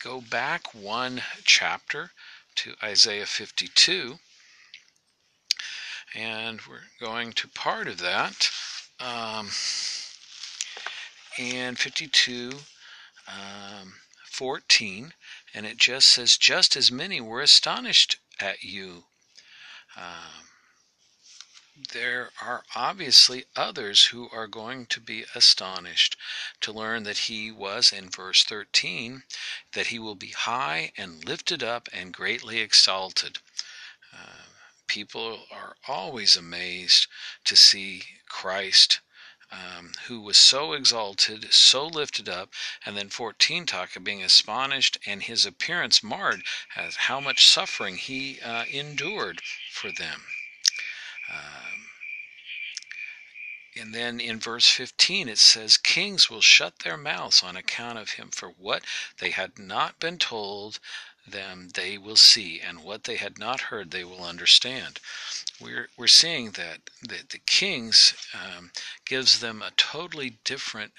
go 0.00 0.20
back 0.20 0.74
one 0.74 1.22
chapter 1.44 2.10
to 2.56 2.74
Isaiah 2.82 3.26
52, 3.26 4.18
and 6.14 6.60
we're 6.68 6.88
going 7.00 7.32
to 7.32 7.48
part 7.48 7.88
of 7.88 7.98
that. 7.98 8.50
Um, 9.00 9.48
and 11.38 11.78
52, 11.78 12.52
um, 13.28 13.94
14 14.30 15.12
and 15.54 15.66
it 15.66 15.76
just 15.76 16.08
says, 16.08 16.36
just 16.36 16.76
as 16.76 16.90
many 16.90 17.20
were 17.20 17.42
astonished 17.42 18.16
at 18.40 18.62
you. 18.62 19.04
Um, 19.96 20.48
there 21.92 22.30
are 22.40 22.64
obviously 22.74 23.44
others 23.56 24.06
who 24.06 24.28
are 24.30 24.46
going 24.46 24.86
to 24.86 25.00
be 25.00 25.24
astonished 25.34 26.16
to 26.60 26.72
learn 26.72 27.02
that 27.02 27.18
he 27.18 27.50
was, 27.50 27.92
in 27.92 28.08
verse 28.08 28.44
13, 28.44 29.24
that 29.72 29.88
he 29.88 29.98
will 29.98 30.14
be 30.14 30.30
high 30.30 30.92
and 30.96 31.24
lifted 31.24 31.62
up 31.62 31.88
and 31.92 32.12
greatly 32.12 32.60
exalted. 32.60 33.38
Uh, 34.12 34.44
people 34.86 35.46
are 35.50 35.76
always 35.88 36.36
amazed 36.36 37.06
to 37.44 37.56
see 37.56 38.02
Christ 38.28 39.00
um, 39.52 39.92
who 40.06 40.20
was 40.20 40.38
so 40.38 40.72
exalted, 40.72 41.52
so 41.52 41.86
lifted 41.86 42.28
up, 42.28 42.52
and 42.86 42.96
then 42.96 43.08
14 43.08 43.66
talk 43.66 43.94
of 43.94 44.02
being 44.02 44.22
astonished 44.22 44.98
and 45.06 45.22
his 45.22 45.44
appearance 45.44 46.02
marred 46.02 46.42
as 46.74 46.96
how 46.96 47.20
much 47.20 47.48
suffering 47.48 47.96
he 47.96 48.40
uh, 48.40 48.64
endured 48.72 49.42
for 49.70 49.92
them. 49.92 50.22
Um, 51.30 51.81
and 53.78 53.94
then 53.94 54.20
in 54.20 54.38
verse 54.40 54.68
15 54.68 55.28
it 55.28 55.38
says, 55.38 55.76
Kings 55.76 56.30
will 56.30 56.40
shut 56.40 56.80
their 56.80 56.96
mouths 56.96 57.42
on 57.42 57.56
account 57.56 57.98
of 57.98 58.10
him, 58.10 58.28
for 58.30 58.48
what 58.48 58.82
they 59.18 59.30
had 59.30 59.58
not 59.58 59.98
been 60.00 60.18
told 60.18 60.78
them 61.26 61.68
they 61.74 61.96
will 61.98 62.16
see, 62.16 62.60
and 62.60 62.82
what 62.82 63.04
they 63.04 63.16
had 63.16 63.38
not 63.38 63.60
heard 63.60 63.90
they 63.90 64.04
will 64.04 64.24
understand 64.24 65.00
we're, 65.62 65.88
we're 65.96 66.06
seeing 66.06 66.50
that 66.52 66.78
the, 67.02 67.18
the 67.30 67.38
kings 67.46 68.14
um, 68.34 68.70
gives 69.04 69.40
them 69.40 69.62
a 69.62 69.70
totally 69.76 70.38
different 70.44 70.92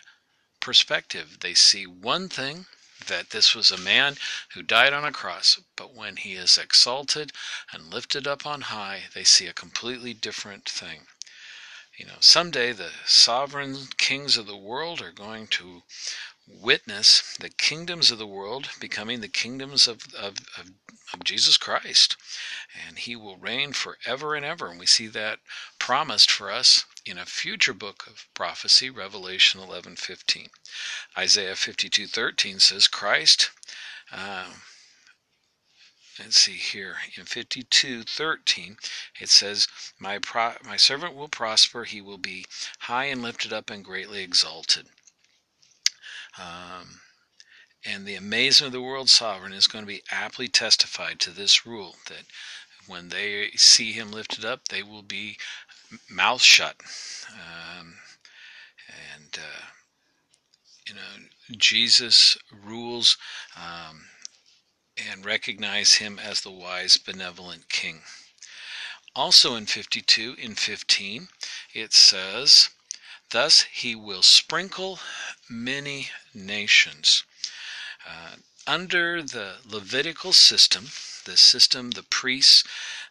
perspective. 0.60 1.40
They 1.42 1.54
see 1.54 1.86
one 1.86 2.30
thing, 2.30 2.66
that 3.08 3.32
this 3.32 3.54
was 3.54 3.70
a 3.70 3.78
man 3.78 4.16
who 4.54 4.62
died 4.64 4.94
on 4.94 5.04
a 5.04 5.12
cross, 5.12 5.60
but 5.76 5.94
when 5.94 6.16
he 6.16 6.34
is 6.36 6.58
exalted 6.58 7.34
and 7.74 7.94
lifted 7.94 8.26
up 8.26 8.46
on 8.46 8.62
high, 8.62 9.04
they 9.14 9.26
see 9.26 9.46
a 9.48 9.54
completely 9.54 10.14
different 10.14 10.64
thing. 10.64 11.02
You 11.98 12.08
know, 12.08 12.18
someday 12.20 12.72
the 12.72 12.92
sovereign 13.06 13.88
kings 13.98 14.36
of 14.36 14.48
the 14.48 14.58
world 14.58 15.00
are 15.02 15.12
going 15.12 15.48
to 15.48 15.84
witness 16.48 17.38
the 17.38 17.50
kingdoms 17.50 18.10
of 18.10 18.18
the 18.18 18.28
world 18.28 18.70
becoming 18.80 19.22
the 19.22 19.28
kingdoms 19.28 19.88
of, 19.88 20.14
of, 20.16 20.38
of, 20.58 20.72
of, 21.14 21.24
Jesus 21.24 21.56
Christ. 21.58 22.18
And 22.88 22.98
he 22.98 23.16
will 23.16 23.38
reign 23.38 23.74
forever 23.74 24.34
and 24.34 24.44
ever. 24.44 24.68
And 24.68 24.80
we 24.80 24.88
see 24.88 25.08
that 25.08 25.40
promised 25.78 26.32
for 26.32 26.52
us 26.52 26.86
in 27.06 27.18
a 27.18 27.26
future 27.26 27.74
book 27.74 28.06
of 28.08 28.26
prophecy, 28.34 28.90
Revelation 28.90 29.62
11 29.62 29.96
15. 29.96 30.50
Isaiah 31.18 31.56
52 31.56 32.08
13 32.08 32.60
says, 32.60 32.88
Christ. 32.88 33.52
Uh, 34.12 34.48
let's 36.20 36.38
see 36.38 36.54
here. 36.54 36.98
In 37.18 37.26
52 37.26 38.04
13 38.04 38.78
it 39.20 39.30
says 39.30 39.68
my 40.00 40.20
pro- 40.20 40.56
my 40.64 40.78
servant 40.78 41.16
will 41.16 41.30
prosper. 41.30 41.84
He 41.84 42.02
will 42.02 42.18
be 42.18 42.46
high 42.80 43.06
and 43.06 43.22
lifted 43.22 43.54
up 43.54 43.70
and 43.70 43.84
greatly 43.84 44.22
exalted. 44.22 44.88
Um, 46.38 47.02
and 47.86 48.06
the 48.06 48.16
amazement 48.16 48.68
of 48.68 48.74
the 48.74 48.82
world 48.82 49.10
sovereign 49.10 49.54
is 49.54 49.68
going 49.68 49.84
to 49.84 49.88
be 49.88 50.04
aptly 50.10 50.48
testified 50.48 51.20
to 51.20 51.32
this 51.32 51.66
rule 51.66 51.96
that 52.08 52.24
when 52.88 53.10
they 53.10 53.50
see 53.56 53.92
him 53.92 54.12
lifted 54.12 54.46
up, 54.46 54.68
they 54.68 54.84
will 54.84 55.04
be 55.04 55.38
mouth 56.10 56.42
shut. 56.42 56.76
Um, 57.32 57.96
and, 59.16 59.38
uh, 59.38 59.66
you 60.88 60.96
know, 60.96 61.28
Jesus 61.58 62.38
rules 62.66 63.18
um, 63.58 64.06
and 64.98 65.26
recognize 65.26 65.96
him 65.96 66.20
as 66.20 66.42
the 66.42 66.52
wise, 66.52 66.98
benevolent 66.98 67.70
king. 67.70 68.02
Also 69.16 69.56
in 69.56 69.66
52, 69.66 70.36
in 70.40 70.56
15, 70.56 71.28
it 71.74 71.94
says, 71.94 72.70
Thus 73.32 73.62
he 73.72 73.96
will 73.96 74.24
sprinkle 74.24 75.00
many 75.50 76.10
nations. 76.34 77.24
Uh, 78.08 78.36
under 78.66 79.22
the 79.22 79.56
Levitical 79.66 80.34
system, 80.34 80.90
the 81.26 81.38
system 81.38 81.92
the 81.92 82.04
priests 82.04 82.64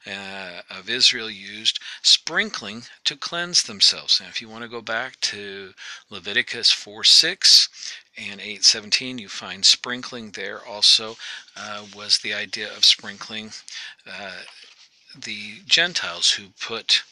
uh, 0.06 0.62
of 0.70 0.88
Israel 0.88 1.30
used, 1.30 1.78
sprinkling 2.02 2.84
to 3.04 3.16
cleanse 3.16 3.62
themselves. 3.62 4.20
Now, 4.20 4.28
if 4.28 4.40
you 4.40 4.48
want 4.48 4.62
to 4.62 4.68
go 4.68 4.80
back 4.82 5.20
to 5.20 5.74
Leviticus 6.10 6.72
4 6.72 7.04
6 7.04 7.68
and 8.16 8.40
817, 8.40 9.18
you 9.18 9.28
find 9.28 9.64
sprinkling 9.64 10.32
there 10.32 10.64
also 10.64 11.16
uh, 11.56 11.86
was 11.94 12.18
the 12.18 12.34
idea 12.34 12.68
of 12.74 12.84
sprinkling 12.84 13.50
uh, 14.06 14.42
the 15.18 15.60
Gentiles 15.66 16.32
who 16.32 16.48
put 16.60 17.02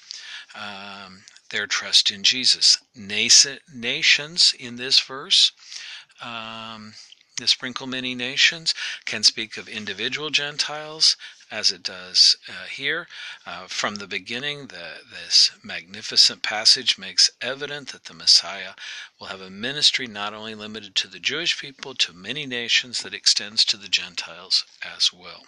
um, 0.54 1.22
their 1.50 1.66
trust 1.66 2.10
in 2.10 2.22
Jesus. 2.22 2.78
Nations 2.94 4.54
in 4.58 4.76
this 4.76 5.00
verse, 5.00 5.52
um, 6.22 6.94
the 7.40 7.48
sprinkle 7.48 7.86
many 7.86 8.14
nations, 8.14 8.74
can 9.04 9.24
speak 9.24 9.56
of 9.56 9.68
individual 9.68 10.30
Gentiles 10.30 11.16
as 11.50 11.72
it 11.72 11.82
does 11.82 12.36
uh, 12.48 12.66
here. 12.66 13.08
Uh, 13.44 13.66
from 13.66 13.96
the 13.96 14.06
beginning, 14.06 14.68
the, 14.68 15.00
this 15.10 15.50
magnificent 15.64 16.42
passage 16.42 16.96
makes 16.96 17.30
evident 17.40 17.88
that 17.88 18.04
the 18.04 18.14
Messiah 18.14 18.74
will 19.18 19.26
have 19.26 19.40
a 19.40 19.50
ministry 19.50 20.06
not 20.06 20.32
only 20.32 20.54
limited 20.54 20.94
to 20.94 21.08
the 21.08 21.18
Jewish 21.18 21.58
people, 21.58 21.94
to 21.94 22.12
many 22.12 22.46
nations 22.46 23.02
that 23.02 23.14
extends 23.14 23.64
to 23.64 23.76
the 23.76 23.88
Gentiles 23.88 24.64
as 24.82 25.12
well. 25.12 25.42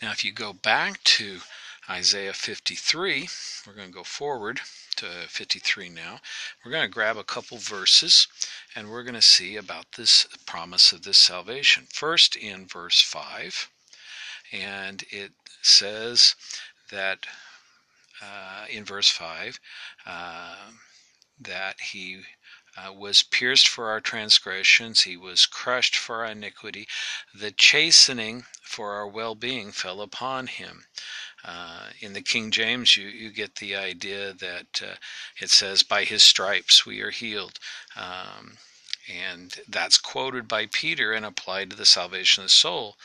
Now, 0.00 0.12
if 0.12 0.24
you 0.24 0.32
go 0.32 0.52
back 0.52 1.02
to 1.04 1.40
Isaiah 1.88 2.32
53. 2.32 3.28
We're 3.66 3.72
going 3.72 3.88
to 3.88 3.94
go 3.94 4.02
forward 4.02 4.60
to 4.96 5.06
53 5.28 5.88
now. 5.88 6.18
We're 6.64 6.72
going 6.72 6.82
to 6.82 6.92
grab 6.92 7.16
a 7.16 7.24
couple 7.24 7.58
verses 7.58 8.26
and 8.74 8.90
we're 8.90 9.04
going 9.04 9.14
to 9.14 9.22
see 9.22 9.56
about 9.56 9.92
this 9.96 10.26
promise 10.46 10.92
of 10.92 11.02
this 11.02 11.18
salvation. 11.18 11.86
First, 11.92 12.34
in 12.34 12.66
verse 12.66 13.00
5, 13.00 13.70
and 14.52 15.04
it 15.10 15.32
says 15.62 16.34
that 16.90 17.26
uh, 18.20 18.66
in 18.68 18.84
verse 18.84 19.08
5 19.10 19.60
uh, 20.06 20.54
that 21.40 21.80
he 21.80 22.22
uh, 22.76 22.92
was 22.92 23.22
pierced 23.22 23.68
for 23.68 23.88
our 23.88 24.00
transgressions, 24.00 25.02
he 25.02 25.16
was 25.16 25.46
crushed 25.46 25.96
for 25.96 26.24
our 26.24 26.32
iniquity. 26.32 26.86
The 27.34 27.50
chastening 27.50 28.44
for 28.62 28.92
our 28.92 29.06
well-being 29.06 29.72
fell 29.72 30.00
upon 30.00 30.48
him. 30.48 30.84
Uh, 31.46 31.90
in 32.00 32.12
the 32.12 32.22
King 32.22 32.50
James, 32.50 32.96
you, 32.96 33.06
you 33.06 33.30
get 33.30 33.56
the 33.56 33.76
idea 33.76 34.32
that 34.32 34.82
uh, 34.82 34.96
it 35.40 35.50
says, 35.50 35.82
By 35.84 36.04
his 36.04 36.24
stripes 36.24 36.84
we 36.84 37.00
are 37.00 37.10
healed. 37.10 37.58
Um, 37.96 38.58
and 39.08 39.54
that's 39.68 39.98
quoted 39.98 40.48
by 40.48 40.66
Peter 40.66 41.12
and 41.12 41.24
applied 41.24 41.70
to 41.70 41.76
the 41.76 41.86
salvation 41.86 42.42
of 42.42 42.46
the 42.46 42.52
soul, 42.52 42.96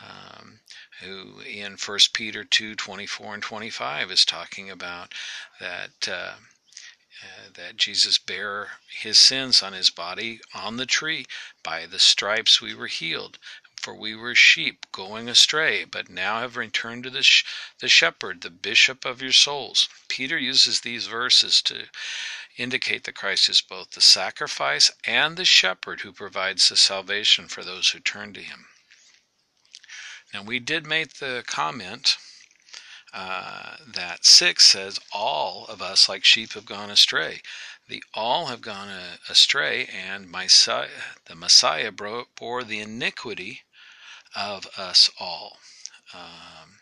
um, 0.00 0.60
who 1.00 1.40
in 1.40 1.76
1 1.76 1.98
Peter 2.12 2.44
2 2.44 2.76
24 2.76 3.34
and 3.34 3.42
25 3.42 4.10
is 4.12 4.24
talking 4.24 4.70
about 4.70 5.12
that. 5.60 5.90
Uh, 6.08 6.34
uh, 7.20 7.50
that 7.54 7.76
Jesus 7.76 8.16
bare 8.16 8.68
his 9.00 9.18
sins 9.18 9.60
on 9.60 9.72
his 9.72 9.90
body 9.90 10.40
on 10.54 10.76
the 10.76 10.86
tree. 10.86 11.26
By 11.64 11.84
the 11.84 11.98
stripes 11.98 12.60
we 12.60 12.76
were 12.76 12.86
healed. 12.86 13.38
For 13.88 13.94
we 13.94 14.14
were 14.14 14.34
sheep 14.34 14.84
going 14.92 15.30
astray, 15.30 15.84
but 15.84 16.10
now 16.10 16.40
have 16.40 16.58
returned 16.58 17.04
to 17.04 17.10
the, 17.10 17.22
sh- 17.22 17.42
the 17.80 17.88
shepherd, 17.88 18.42
the 18.42 18.50
bishop 18.50 19.06
of 19.06 19.22
your 19.22 19.32
souls. 19.32 19.88
Peter 20.08 20.36
uses 20.36 20.80
these 20.82 21.06
verses 21.06 21.62
to 21.62 21.88
indicate 22.58 23.04
that 23.04 23.14
Christ 23.14 23.48
is 23.48 23.62
both 23.62 23.92
the 23.92 24.02
sacrifice 24.02 24.90
and 25.04 25.38
the 25.38 25.46
shepherd 25.46 26.02
who 26.02 26.12
provides 26.12 26.68
the 26.68 26.76
salvation 26.76 27.48
for 27.48 27.64
those 27.64 27.88
who 27.88 27.98
turn 27.98 28.34
to 28.34 28.42
him. 28.42 28.66
Now, 30.34 30.42
we 30.42 30.58
did 30.58 30.86
make 30.86 31.14
the 31.14 31.42
comment 31.46 32.18
uh, 33.14 33.76
that 33.86 34.26
6 34.26 34.62
says, 34.62 35.00
All 35.14 35.64
of 35.64 35.80
us 35.80 36.10
like 36.10 36.26
sheep 36.26 36.52
have 36.52 36.66
gone 36.66 36.90
astray. 36.90 37.40
The 37.88 38.04
all 38.12 38.48
have 38.48 38.60
gone 38.60 38.90
astray, 39.30 39.86
and 39.86 40.30
the 40.30 41.34
Messiah 41.34 41.90
bore 41.90 42.64
the 42.64 42.80
iniquity 42.80 43.62
of 44.36 44.66
us 44.76 45.10
all. 45.18 45.58
Um, 46.14 46.78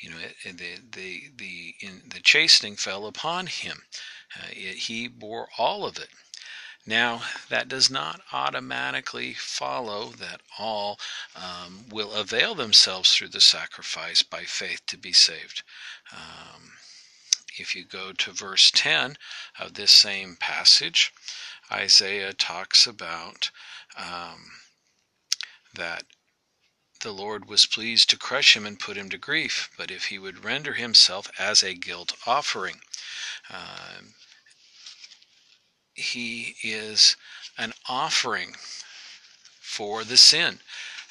you 0.00 0.10
know, 0.10 0.16
it, 0.44 0.58
the 0.58 0.78
the 0.92 1.22
the 1.36 1.74
in, 1.80 2.02
the 2.08 2.20
chastening 2.20 2.76
fell 2.76 3.06
upon 3.06 3.46
him. 3.46 3.82
Uh, 4.36 4.48
it, 4.50 4.76
he 4.76 5.08
bore 5.08 5.48
all 5.58 5.86
of 5.86 5.98
it. 5.98 6.08
Now, 6.86 7.22
that 7.48 7.68
does 7.68 7.88
not 7.88 8.20
automatically 8.32 9.32
follow 9.32 10.10
that 10.10 10.42
all 10.58 11.00
um, 11.34 11.86
will 11.88 12.12
avail 12.12 12.54
themselves 12.54 13.14
through 13.14 13.28
the 13.28 13.40
sacrifice 13.40 14.22
by 14.22 14.44
faith 14.44 14.82
to 14.88 14.98
be 14.98 15.12
saved. 15.12 15.62
Um, 16.12 16.72
if 17.56 17.74
you 17.74 17.86
go 17.86 18.12
to 18.12 18.32
verse 18.32 18.70
10 18.74 19.16
of 19.58 19.74
this 19.74 19.92
same 19.92 20.36
passage, 20.38 21.12
Isaiah 21.72 22.34
talks 22.34 22.86
about 22.86 23.50
um, 23.96 24.50
that 25.74 26.04
the 27.04 27.12
Lord 27.12 27.44
was 27.44 27.66
pleased 27.66 28.10
to 28.10 28.18
crush 28.18 28.56
him 28.56 28.66
and 28.66 28.80
put 28.80 28.96
him 28.96 29.10
to 29.10 29.18
grief, 29.18 29.70
but 29.76 29.90
if 29.90 30.06
he 30.06 30.18
would 30.18 30.42
render 30.42 30.72
himself 30.72 31.30
as 31.38 31.62
a 31.62 31.74
guilt 31.74 32.14
offering. 32.26 32.80
Uh, 33.48 34.00
he 35.94 36.56
is 36.62 37.16
an 37.58 37.74
offering 37.88 38.56
for 39.60 40.02
the 40.02 40.16
sin. 40.16 40.58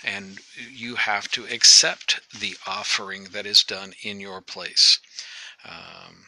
And 0.03 0.39
you 0.69 0.95
have 0.95 1.29
to 1.32 1.45
accept 1.45 2.19
the 2.38 2.58
offering 2.67 3.25
that 3.25 3.45
is 3.45 3.63
done 3.63 3.93
in 4.01 4.19
your 4.19 4.41
place. 4.41 4.99
Um, 5.63 6.25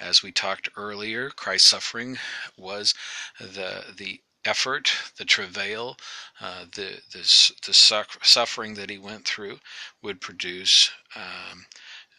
as 0.00 0.22
we 0.22 0.32
talked 0.32 0.68
earlier, 0.76 1.30
Christ's 1.30 1.70
suffering 1.70 2.18
was 2.56 2.94
the 3.40 3.94
the 3.96 4.20
effort, 4.44 4.92
the 5.16 5.24
travail, 5.24 5.96
uh, 6.40 6.64
the, 6.74 7.00
the 7.12 7.52
the 7.66 7.74
suffering 7.74 8.74
that 8.74 8.90
he 8.90 8.98
went 8.98 9.24
through 9.24 9.58
would 10.02 10.20
produce 10.20 10.90
um, 11.16 11.66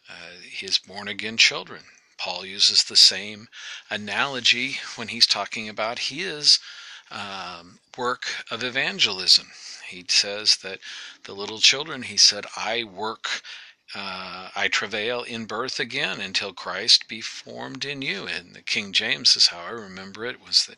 uh, 0.10 0.40
his 0.42 0.78
born 0.78 1.08
again 1.08 1.38
children. 1.38 1.82
Paul 2.18 2.46
uses 2.46 2.84
the 2.84 2.98
same 2.98 3.48
analogy 3.90 4.78
when 4.96 5.08
he's 5.08 5.26
talking 5.28 5.70
about 5.70 6.00
his 6.00 6.60
um, 7.12 7.80
work 7.98 8.26
of 8.52 8.64
evangelism. 8.64 9.48
He 9.88 10.06
says 10.08 10.58
that 10.58 10.80
the 11.24 11.34
little 11.34 11.60
children, 11.60 12.04
he 12.04 12.18
said, 12.18 12.46
I 12.56 12.84
work, 12.84 13.42
uh, 13.96 14.50
I 14.56 14.68
travail 14.68 15.24
in 15.24 15.46
birth 15.46 15.80
again 15.80 16.22
until 16.22 16.54
Christ 16.54 17.08
be 17.08 17.22
formed 17.22 17.86
in 17.86 18.02
you. 18.02 18.28
And 18.28 18.56
the 18.56 18.62
King 18.62 18.94
James 18.94 19.36
is 19.36 19.48
how 19.48 19.60
I 19.60 19.72
remember 19.72 20.26
it 20.26 20.40
was 20.46 20.66
that, 20.68 20.78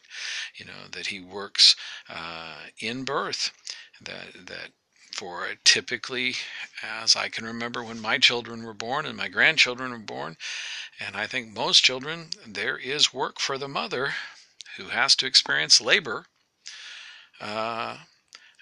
you 0.55 0.65
know, 0.65 0.87
that 0.91 1.07
he 1.07 1.19
works 1.19 1.75
uh, 2.09 2.55
in 2.79 3.03
birth. 3.03 3.51
That 4.01 4.47
that 4.47 4.71
for 5.11 5.47
typically, 5.65 6.35
as 6.81 7.15
I 7.15 7.27
can 7.29 7.45
remember 7.45 7.83
when 7.83 7.99
my 7.99 8.17
children 8.17 8.63
were 8.63 8.73
born 8.73 9.05
and 9.05 9.17
my 9.17 9.27
grandchildren 9.27 9.91
were 9.91 9.97
born, 9.97 10.37
and 10.99 11.15
I 11.15 11.27
think 11.27 11.49
most 11.53 11.83
children, 11.83 12.29
there 12.47 12.77
is 12.77 13.13
work 13.13 13.39
for 13.39 13.57
the 13.57 13.67
mother 13.67 14.15
who 14.77 14.85
has 14.85 15.15
to 15.17 15.25
experience 15.25 15.81
labor 15.81 16.27
uh, 17.41 17.97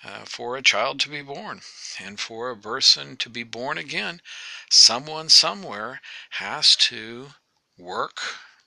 uh, 0.04 0.26
for 0.26 0.56
a 0.56 0.62
child 0.62 1.00
to 1.02 1.10
be 1.10 1.22
born. 1.22 1.62
And 2.00 2.20
for 2.20 2.50
a 2.50 2.58
person 2.58 3.18
to 3.18 3.30
be 3.30 3.44
born 3.44 3.78
again, 3.78 4.22
someone 4.70 5.30
somewhere 5.30 6.02
has 6.32 6.76
to 6.78 7.34
work 7.78 8.22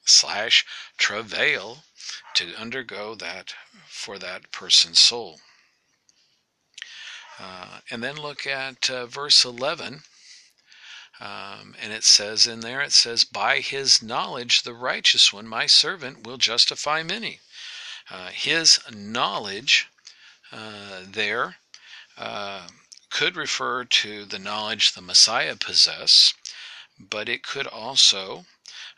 slash 0.05 0.67
travail 0.99 1.85
to 2.35 2.55
undergo 2.57 3.15
that 3.15 3.55
for 3.87 4.19
that 4.19 4.51
person's 4.51 4.99
soul. 4.99 5.41
Uh, 7.39 7.81
and 7.91 8.03
then 8.03 8.17
look 8.17 8.47
at 8.47 8.91
uh, 8.91 9.07
verse 9.07 9.45
11. 9.45 10.03
Um, 11.21 11.75
and 11.81 11.93
it 11.93 12.05
says 12.05 12.47
in 12.47 12.61
there, 12.61 12.81
it 12.81 12.93
says, 12.93 13.25
By 13.25 13.61
his 13.61 14.03
knowledge, 14.03 14.63
the 14.63 14.75
righteous 14.75 15.33
one, 15.33 15.47
my 15.47 15.67
servant, 15.67 16.27
will 16.27 16.37
justify 16.37 17.03
many. 17.03 17.41
Uh, 18.11 18.29
his 18.29 18.81
knowledge 18.91 19.89
there 20.53 21.57
uh, 22.17 22.69
could 23.11 23.37
refer 23.37 23.85
to 23.85 24.25
the 24.25 24.39
knowledge 24.39 24.93
the 24.93 25.03
Messiah 25.03 25.57
possessed, 25.57 26.35
but 26.99 27.29
it 27.29 27.43
could 27.43 27.67
also 27.67 28.47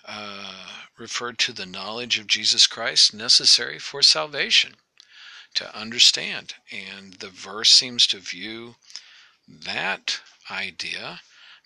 uh, 0.04 0.68
refer 0.98 1.32
to 1.32 1.52
the 1.52 1.66
knowledge 1.66 2.18
of 2.18 2.26
Jesus 2.26 2.66
Christ 2.66 3.14
necessary 3.14 3.78
for 3.78 4.02
salvation 4.02 4.76
to 5.54 5.76
understand. 5.76 6.54
And 6.70 7.14
the 7.14 7.30
verse 7.30 7.70
seems 7.70 8.06
to 8.08 8.18
view 8.18 8.76
that 9.48 10.20
idea 10.50 11.20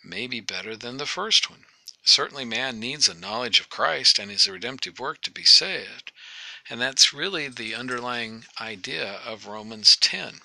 maybe 0.05 0.41
better 0.41 0.77
than 0.77 0.97
the 0.97 1.07
first 1.07 1.51
one. 1.51 1.65
Certainly, 2.05 2.47
man 2.47 2.79
needs 2.81 3.09
a 3.09 3.15
knowledge 3.15 3.61
of 3.61 3.69
Christ 3.69 4.19
and 4.19 4.31
his 4.31 4.47
redemptive 4.47 4.99
work 4.99 5.21
to 5.23 5.31
be 5.31 5.45
saved. 5.45 6.13
And 6.71 6.81
that's 6.81 7.15
really 7.15 7.49
the 7.49 7.75
underlying 7.75 8.45
idea 8.61 9.21
of 9.25 9.47
Romans 9.47 9.97
10. 9.97 10.41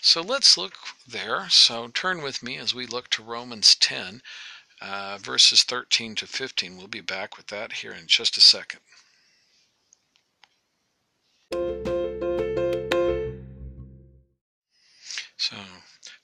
So 0.00 0.20
let's 0.20 0.56
look 0.56 0.74
there. 1.06 1.48
So 1.50 1.88
turn 1.88 2.22
with 2.22 2.42
me 2.42 2.56
as 2.56 2.74
we 2.74 2.86
look 2.86 3.08
to 3.10 3.22
Romans 3.22 3.74
10, 3.74 4.22
uh, 4.80 5.18
verses 5.18 5.62
13 5.62 6.14
to 6.16 6.26
15. 6.26 6.76
We'll 6.76 6.88
be 6.88 7.00
back 7.00 7.36
with 7.36 7.48
that 7.48 7.74
here 7.74 7.92
in 7.92 8.06
just 8.06 8.36
a 8.36 8.40
second. 8.40 8.80
So 15.36 15.56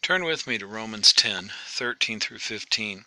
turn 0.00 0.24
with 0.24 0.46
me 0.46 0.58
to 0.58 0.66
Romans 0.66 1.12
10 1.12 1.52
13 1.66 2.18
through 2.18 2.38
15. 2.38 3.04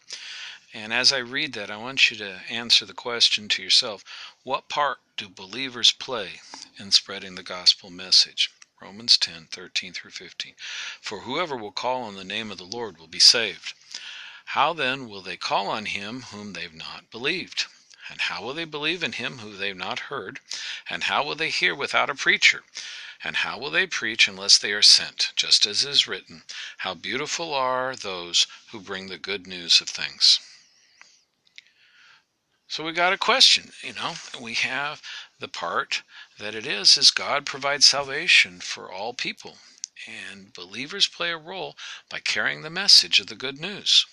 And 0.73 0.93
as 0.93 1.11
I 1.11 1.17
read 1.17 1.53
that, 1.53 1.69
I 1.69 1.77
want 1.77 2.11
you 2.11 2.17
to 2.17 2.41
answer 2.49 2.85
the 2.85 2.93
question 2.93 3.49
to 3.49 3.63
yourself 3.63 4.05
what 4.43 4.69
part 4.69 4.99
do 5.21 5.29
believers 5.29 5.91
play 5.91 6.41
in 6.79 6.91
spreading 6.91 7.35
the 7.35 7.43
gospel 7.43 7.91
message? 7.91 8.49
Romans 8.81 9.19
10:13 9.19 9.93
through 9.93 10.09
15. 10.09 10.55
For 10.99 11.19
whoever 11.19 11.55
will 11.55 11.71
call 11.71 12.01
on 12.01 12.15
the 12.15 12.23
name 12.23 12.49
of 12.49 12.57
the 12.57 12.63
Lord 12.63 12.97
will 12.97 13.05
be 13.05 13.19
saved. 13.19 13.73
How 14.45 14.73
then 14.73 15.07
will 15.07 15.21
they 15.21 15.37
call 15.37 15.67
on 15.67 15.85
him 15.85 16.23
whom 16.23 16.53
they've 16.53 16.73
not 16.73 17.11
believed? 17.11 17.67
And 18.09 18.19
how 18.19 18.41
will 18.41 18.55
they 18.55 18.65
believe 18.65 19.03
in 19.03 19.11
him 19.11 19.37
who 19.37 19.55
they've 19.55 19.77
not 19.77 20.09
heard? 20.09 20.39
And 20.89 21.03
how 21.03 21.21
will 21.21 21.35
they 21.35 21.51
hear 21.51 21.75
without 21.75 22.09
a 22.09 22.15
preacher? 22.15 22.63
And 23.23 23.35
how 23.45 23.59
will 23.59 23.69
they 23.69 23.85
preach 23.85 24.27
unless 24.27 24.57
they 24.57 24.71
are 24.71 24.81
sent? 24.81 25.33
Just 25.35 25.67
as 25.67 25.85
is 25.85 26.07
written, 26.07 26.45
How 26.79 26.95
beautiful 26.95 27.53
are 27.53 27.95
those 27.95 28.47
who 28.69 28.79
bring 28.79 29.05
the 29.05 29.19
good 29.19 29.45
news 29.45 29.81
of 29.81 29.87
things. 29.87 30.39
So 32.71 32.85
we 32.85 32.93
got 32.93 33.11
a 33.11 33.17
question, 33.17 33.73
you 33.81 33.91
know, 33.91 34.13
we 34.41 34.53
have 34.53 35.01
the 35.37 35.49
part 35.49 36.03
that 36.39 36.55
it 36.55 36.65
is 36.65 36.95
is 36.95 37.11
God 37.11 37.45
provides 37.45 37.85
salvation 37.85 38.61
for 38.61 38.89
all 38.89 39.13
people 39.13 39.57
and 40.07 40.53
believers 40.53 41.05
play 41.05 41.31
a 41.31 41.37
role 41.37 41.75
by 42.09 42.19
carrying 42.19 42.61
the 42.61 42.69
message 42.69 43.19
of 43.19 43.27
the 43.27 43.35
good 43.35 43.59
news. 43.59 44.05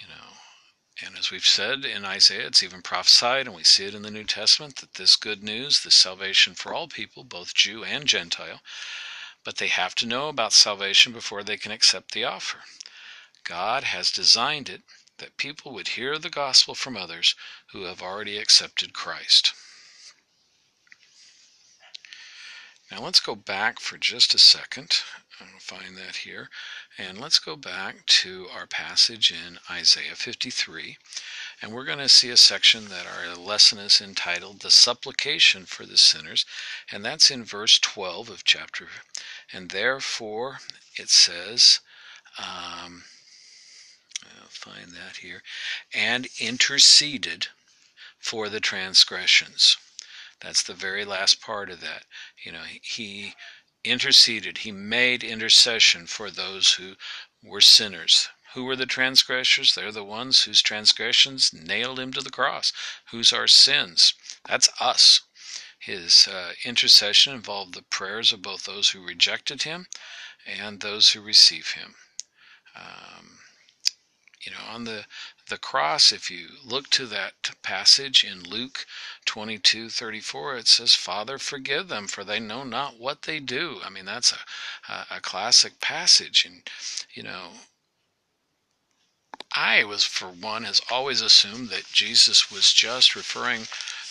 You 0.00 0.08
know, 0.08 0.38
and 1.04 1.18
as 1.18 1.30
we've 1.30 1.44
said 1.44 1.84
in 1.84 2.06
Isaiah, 2.06 2.46
it's 2.46 2.62
even 2.62 2.80
prophesied, 2.80 3.46
and 3.46 3.54
we 3.54 3.62
see 3.62 3.84
it 3.84 3.94
in 3.94 4.00
the 4.00 4.10
New 4.10 4.24
Testament, 4.24 4.76
that 4.76 4.94
this 4.94 5.14
good 5.14 5.42
news, 5.42 5.82
this 5.82 5.96
salvation 5.96 6.54
for 6.54 6.72
all 6.72 6.88
people, 6.88 7.24
both 7.24 7.52
Jew 7.52 7.84
and 7.84 8.06
Gentile, 8.06 8.62
but 9.44 9.58
they 9.58 9.68
have 9.68 9.94
to 9.96 10.06
know 10.06 10.30
about 10.30 10.54
salvation 10.54 11.12
before 11.12 11.42
they 11.42 11.58
can 11.58 11.72
accept 11.72 12.12
the 12.12 12.24
offer. 12.24 12.60
God 13.44 13.84
has 13.84 14.10
designed 14.10 14.70
it 14.70 14.80
that 15.20 15.36
people 15.36 15.72
would 15.72 15.88
hear 15.88 16.18
the 16.18 16.28
gospel 16.28 16.74
from 16.74 16.96
others 16.96 17.34
who 17.72 17.84
have 17.84 18.02
already 18.02 18.36
accepted 18.36 18.92
Christ. 18.92 19.54
Now 22.90 23.00
let's 23.00 23.20
go 23.20 23.36
back 23.36 23.78
for 23.78 23.96
just 23.98 24.34
a 24.34 24.38
second. 24.38 25.02
I'll 25.40 25.60
find 25.60 25.96
that 25.96 26.16
here. 26.16 26.50
And 26.98 27.18
let's 27.18 27.38
go 27.38 27.54
back 27.54 28.04
to 28.06 28.48
our 28.52 28.66
passage 28.66 29.30
in 29.30 29.58
Isaiah 29.70 30.16
53. 30.16 30.98
And 31.62 31.72
we're 31.72 31.84
going 31.84 31.98
to 31.98 32.08
see 32.08 32.30
a 32.30 32.36
section 32.36 32.88
that 32.88 33.06
our 33.06 33.36
lesson 33.36 33.78
is 33.78 34.00
entitled 34.00 34.60
The 34.60 34.72
Supplication 34.72 35.66
for 35.66 35.86
the 35.86 35.96
Sinners. 35.96 36.44
And 36.90 37.04
that's 37.04 37.30
in 37.30 37.44
verse 37.44 37.78
12 37.78 38.28
of 38.28 38.44
chapter. 38.44 38.88
And 39.52 39.70
therefore 39.70 40.58
it 40.96 41.10
says, 41.10 41.80
um, 42.38 43.04
I'll 44.24 44.48
find 44.48 44.92
that 44.92 45.16
here, 45.16 45.42
and 45.94 46.28
interceded 46.38 47.48
for 48.18 48.48
the 48.48 48.60
transgressions. 48.60 49.76
That's 50.40 50.62
the 50.62 50.74
very 50.74 51.04
last 51.04 51.40
part 51.40 51.70
of 51.70 51.80
that. 51.80 52.04
You 52.44 52.52
know, 52.52 52.64
he 52.82 53.34
interceded, 53.84 54.58
he 54.58 54.72
made 54.72 55.24
intercession 55.24 56.06
for 56.06 56.30
those 56.30 56.74
who 56.74 56.96
were 57.42 57.60
sinners. 57.60 58.28
Who 58.54 58.64
were 58.64 58.76
the 58.76 58.86
transgressors? 58.86 59.74
They're 59.74 59.92
the 59.92 60.04
ones 60.04 60.42
whose 60.42 60.60
transgressions 60.60 61.52
nailed 61.52 62.00
him 62.00 62.12
to 62.14 62.20
the 62.20 62.30
cross. 62.30 62.72
Whose 63.10 63.32
are 63.32 63.46
sins? 63.46 64.14
That's 64.48 64.68
us. 64.80 65.20
His 65.78 66.26
uh, 66.28 66.52
intercession 66.64 67.32
involved 67.32 67.74
the 67.74 67.82
prayers 67.82 68.32
of 68.32 68.42
both 68.42 68.64
those 68.64 68.90
who 68.90 69.06
rejected 69.06 69.62
him 69.62 69.86
and 70.46 70.80
those 70.80 71.10
who 71.10 71.22
receive 71.22 71.68
him. 71.68 71.94
Um, 72.74 73.38
you 74.42 74.52
know, 74.52 74.62
on 74.68 74.84
the 74.84 75.04
the 75.48 75.58
cross, 75.58 76.12
if 76.12 76.30
you 76.30 76.48
look 76.64 76.88
to 76.90 77.06
that 77.06 77.50
passage 77.62 78.22
in 78.22 78.42
Luke 78.44 78.86
22 79.24 79.90
34, 79.90 80.56
it 80.56 80.68
says, 80.68 80.94
Father, 80.94 81.38
forgive 81.38 81.88
them, 81.88 82.06
for 82.06 82.22
they 82.24 82.38
know 82.38 82.62
not 82.62 82.98
what 82.98 83.22
they 83.22 83.40
do. 83.40 83.80
I 83.84 83.90
mean, 83.90 84.04
that's 84.04 84.32
a, 84.32 84.92
a, 84.92 85.06
a 85.16 85.20
classic 85.20 85.80
passage. 85.80 86.44
And, 86.44 86.62
you 87.12 87.24
know, 87.24 87.50
I 89.54 89.82
was, 89.82 90.04
for 90.04 90.28
one, 90.28 90.62
has 90.62 90.80
always 90.90 91.20
assumed 91.20 91.70
that 91.70 91.92
Jesus 91.92 92.50
was 92.50 92.72
just 92.72 93.16
referring 93.16 93.66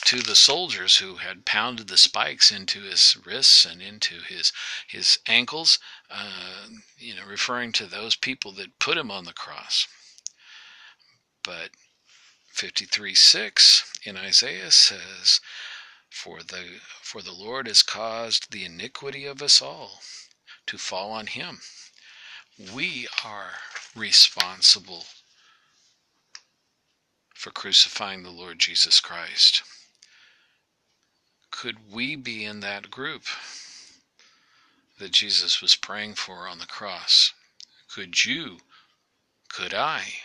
to 0.06 0.20
the 0.22 0.36
soldiers 0.36 0.98
who 0.98 1.16
had 1.16 1.46
pounded 1.46 1.88
the 1.88 1.98
spikes 1.98 2.52
into 2.52 2.82
his 2.82 3.18
wrists 3.26 3.64
and 3.64 3.82
into 3.82 4.16
his 4.22 4.52
his 4.88 5.20
ankles, 5.28 5.80
uh, 6.10 6.68
you 6.98 7.16
know, 7.16 7.26
referring 7.26 7.72
to 7.74 7.86
those 7.86 8.16
people 8.16 8.52
that 8.54 8.80
put 8.80 8.98
him 8.98 9.10
on 9.10 9.24
the 9.24 9.34
cross. 9.34 9.88
But 11.44 11.72
53:6 12.54 13.84
in 14.04 14.18
Isaiah 14.18 14.72
says, 14.72 15.40
"For 16.10 16.44
the 16.44 16.82
for 17.02 17.22
the 17.22 17.32
Lord 17.32 17.68
has 17.68 17.82
caused 17.82 18.52
the 18.52 18.66
iniquity 18.66 19.26
of 19.26 19.42
us 19.42 19.62
all 19.62 20.04
to 20.68 20.78
fall 20.78 21.12
on 21.12 21.28
him." 21.28 21.62
We 22.58 23.08
are 23.24 23.62
responsible 23.96 25.08
for 27.34 27.52
crucifying 27.52 28.24
the 28.24 28.32
Lord 28.32 28.60
Jesus 28.60 29.00
Christ. 29.00 29.64
Could 31.52 31.90
we 31.90 32.18
be 32.18 32.44
in 32.44 32.60
that 32.60 32.92
group 32.92 33.26
that 34.98 35.12
Jesus 35.12 35.62
was 35.62 35.78
praying 35.78 36.16
for 36.16 36.50
on 36.50 36.60
the 36.60 36.68
cross? 36.68 37.34
Could 37.88 38.26
you, 38.26 38.60
could 39.48 39.74
I 39.74 40.24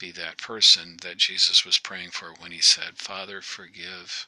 be 0.00 0.10
that 0.12 0.38
person 0.38 0.96
that 1.02 1.18
Jesus 1.18 1.64
was 1.64 1.78
praying 1.78 2.10
for 2.10 2.32
when 2.38 2.52
he 2.52 2.62
said, 2.62 2.96
Father, 2.96 3.42
forgive. 3.42 4.26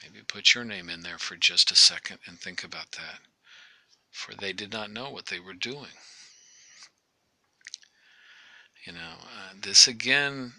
Maybe 0.00 0.22
put 0.22 0.54
your 0.54 0.64
name 0.64 0.88
in 0.88 1.02
there 1.02 1.18
for 1.18 1.36
just 1.36 1.72
a 1.72 1.76
second 1.76 2.20
and 2.24 2.38
think 2.38 2.62
about 2.62 2.92
that. 2.92 3.18
For 4.12 4.34
they 4.34 4.52
did 4.52 4.72
not 4.72 4.90
know 4.90 5.10
what 5.10 5.26
they 5.26 5.40
were 5.40 5.54
doing. 5.54 5.98
You 8.86 8.92
know, 8.92 9.14
uh, 9.22 9.54
this 9.60 9.88
again, 9.88 10.52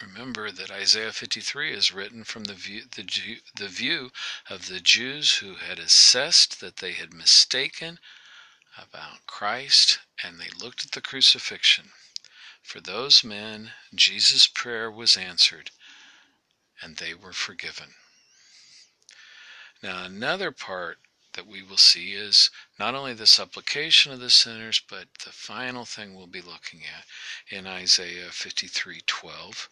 remember 0.00 0.50
that 0.50 0.70
Isaiah 0.70 1.12
53 1.12 1.72
is 1.72 1.92
written 1.92 2.22
from 2.22 2.44
the 2.44 2.54
view, 2.54 2.82
the, 2.94 3.38
the 3.56 3.68
view 3.68 4.10
of 4.48 4.68
the 4.68 4.80
Jews 4.80 5.38
who 5.38 5.54
had 5.54 5.78
assessed 5.78 6.60
that 6.60 6.76
they 6.76 6.92
had 6.92 7.14
mistaken 7.14 7.98
about 8.76 9.26
Christ 9.26 10.00
and 10.22 10.38
they 10.38 10.50
looked 10.62 10.84
at 10.84 10.92
the 10.92 11.00
crucifixion 11.00 11.90
for 12.62 12.80
those 12.80 13.24
men, 13.24 13.72
Jesus' 13.94 14.46
prayer 14.46 14.90
was 14.90 15.16
answered, 15.16 15.70
and 16.80 16.96
they 16.96 17.14
were 17.14 17.32
forgiven. 17.32 17.94
Now, 19.82 20.04
another 20.04 20.52
part 20.52 20.98
that 21.32 21.46
we 21.46 21.62
will 21.62 21.78
see 21.78 22.12
is 22.12 22.50
not 22.78 22.94
only 22.94 23.14
the 23.14 23.26
supplication 23.26 24.12
of 24.12 24.20
the 24.20 24.30
sinners, 24.30 24.80
but 24.80 25.08
the 25.24 25.32
final 25.32 25.84
thing 25.84 26.14
we'll 26.14 26.26
be 26.26 26.42
looking 26.42 26.84
at 26.84 27.06
in 27.48 27.66
Isaiah 27.66 28.30
53:12 28.30 29.68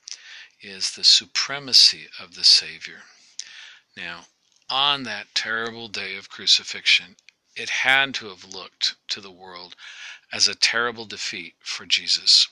is 0.61 0.93
the 0.93 1.05
supremacy 1.05 2.09
of 2.19 2.35
the 2.35 2.45
Savior. 2.45 3.05
Now, 3.97 4.29
on 4.71 5.03
that 5.03 5.35
terrible 5.35 5.89
day 5.89 6.17
of 6.17 6.29
crucifixion, 6.29 7.17
it 7.55 7.71
had 7.71 8.15
to 8.15 8.29
have 8.29 8.45
looked 8.45 8.95
to 9.09 9.21
the 9.21 9.31
world 9.31 9.75
as 10.33 10.47
a 10.47 10.55
terrible 10.55 11.07
defeat 11.07 11.57
for 11.61 11.87
Jesus. 11.87 12.47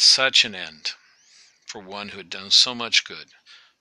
Such 0.00 0.44
an 0.44 0.54
end 0.54 0.92
for 1.66 1.80
one 1.80 2.10
who 2.10 2.18
had 2.18 2.30
done 2.30 2.52
so 2.52 2.72
much 2.72 3.02
good. 3.02 3.32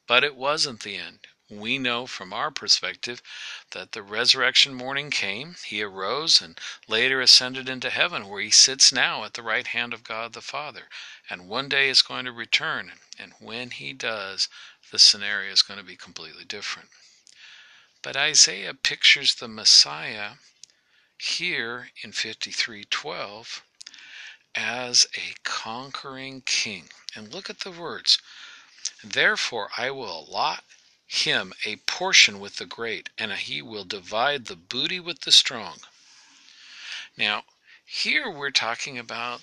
But 0.08 0.24
it 0.24 0.36
wasn't 0.36 0.82
the 0.82 0.98
end. 0.98 1.28
We 1.48 1.78
know 1.78 2.08
from 2.08 2.34
our 2.34 2.50
perspective 2.50 3.22
that 3.70 3.92
the 3.92 4.02
resurrection 4.02 4.74
morning 4.74 5.12
came, 5.12 5.58
he 5.64 5.84
arose, 5.84 6.42
and 6.42 6.60
later 6.88 7.22
ascended 7.22 7.70
into 7.70 7.92
heaven, 7.92 8.28
where 8.28 8.42
he 8.42 8.50
sits 8.50 8.92
now 8.92 9.26
at 9.26 9.36
the 9.36 9.44
right 9.44 9.68
hand 9.68 9.94
of 9.94 10.04
God 10.04 10.34
the 10.34 10.42
Father, 10.42 10.90
and 11.30 11.48
one 11.48 11.70
day 11.70 11.88
is 11.88 12.02
going 12.02 12.26
to 12.26 12.32
return. 12.32 12.94
And 13.20 13.34
when 13.40 13.70
he 13.70 13.94
does, 13.94 14.50
the 14.92 14.98
scenario 14.98 15.52
is 15.52 15.62
going 15.62 15.80
to 15.80 15.86
be 15.86 15.96
completely 15.96 16.46
different. 16.46 16.90
But 18.02 18.18
Isaiah 18.18 18.74
pictures 18.74 19.36
the 19.36 19.48
Messiah 19.48 20.38
here 21.20 21.92
in 22.02 22.12
53:12 22.12 23.62
as 24.58 25.06
a 25.16 25.36
conquering 25.44 26.42
king. 26.42 26.90
And 27.16 27.32
look 27.32 27.50
at 27.50 27.60
the 27.60 27.72
words. 27.72 28.18
Therefore 29.04 29.70
I 29.78 29.92
will 29.92 30.28
allot 30.28 30.64
him 31.06 31.54
a 31.64 31.78
portion 31.78 32.40
with 32.40 32.56
the 32.58 32.66
great, 32.66 33.10
and 33.18 33.32
he 33.34 33.62
will 33.62 33.86
divide 33.86 34.46
the 34.46 34.56
booty 34.56 35.00
with 35.00 35.22
the 35.22 35.32
strong. 35.32 35.82
Now, 37.16 37.46
here 37.86 38.30
we're 38.30 38.52
talking 38.52 38.98
about 38.98 39.42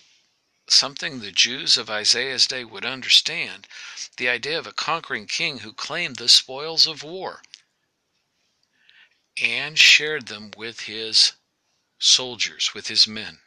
something 0.69 1.21
the 1.21 1.31
Jews 1.31 1.77
of 1.77 1.89
Isaiah's 1.89 2.47
day 2.47 2.65
would 2.65 2.85
understand 2.85 3.67
the 4.17 4.29
idea 4.29 4.59
of 4.59 4.67
a 4.67 4.73
conquering 4.73 5.27
king 5.27 5.61
who 5.61 5.73
claimed 5.73 6.17
the 6.17 6.29
spoils 6.29 6.87
of 6.87 7.03
war 7.03 7.43
and 9.41 9.79
shared 9.79 10.27
them 10.27 10.51
with 10.57 10.81
his 10.81 11.33
soldiers, 11.99 12.73
with 12.75 12.89
his 12.89 13.07
men. 13.07 13.39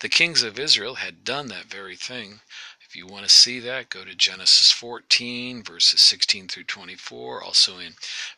The 0.00 0.08
kings 0.08 0.44
of 0.44 0.60
Israel 0.60 0.94
had 0.96 1.24
done 1.24 1.48
that 1.48 1.64
very 1.64 1.96
thing. 1.96 2.40
If 2.88 2.94
you 2.94 3.04
want 3.04 3.24
to 3.24 3.28
see 3.28 3.58
that, 3.60 3.90
go 3.90 4.04
to 4.04 4.14
Genesis 4.14 4.70
14, 4.70 5.62
verses 5.64 6.00
16 6.00 6.46
through 6.46 6.64
24, 6.64 7.42
also 7.42 7.78
in 7.78 7.96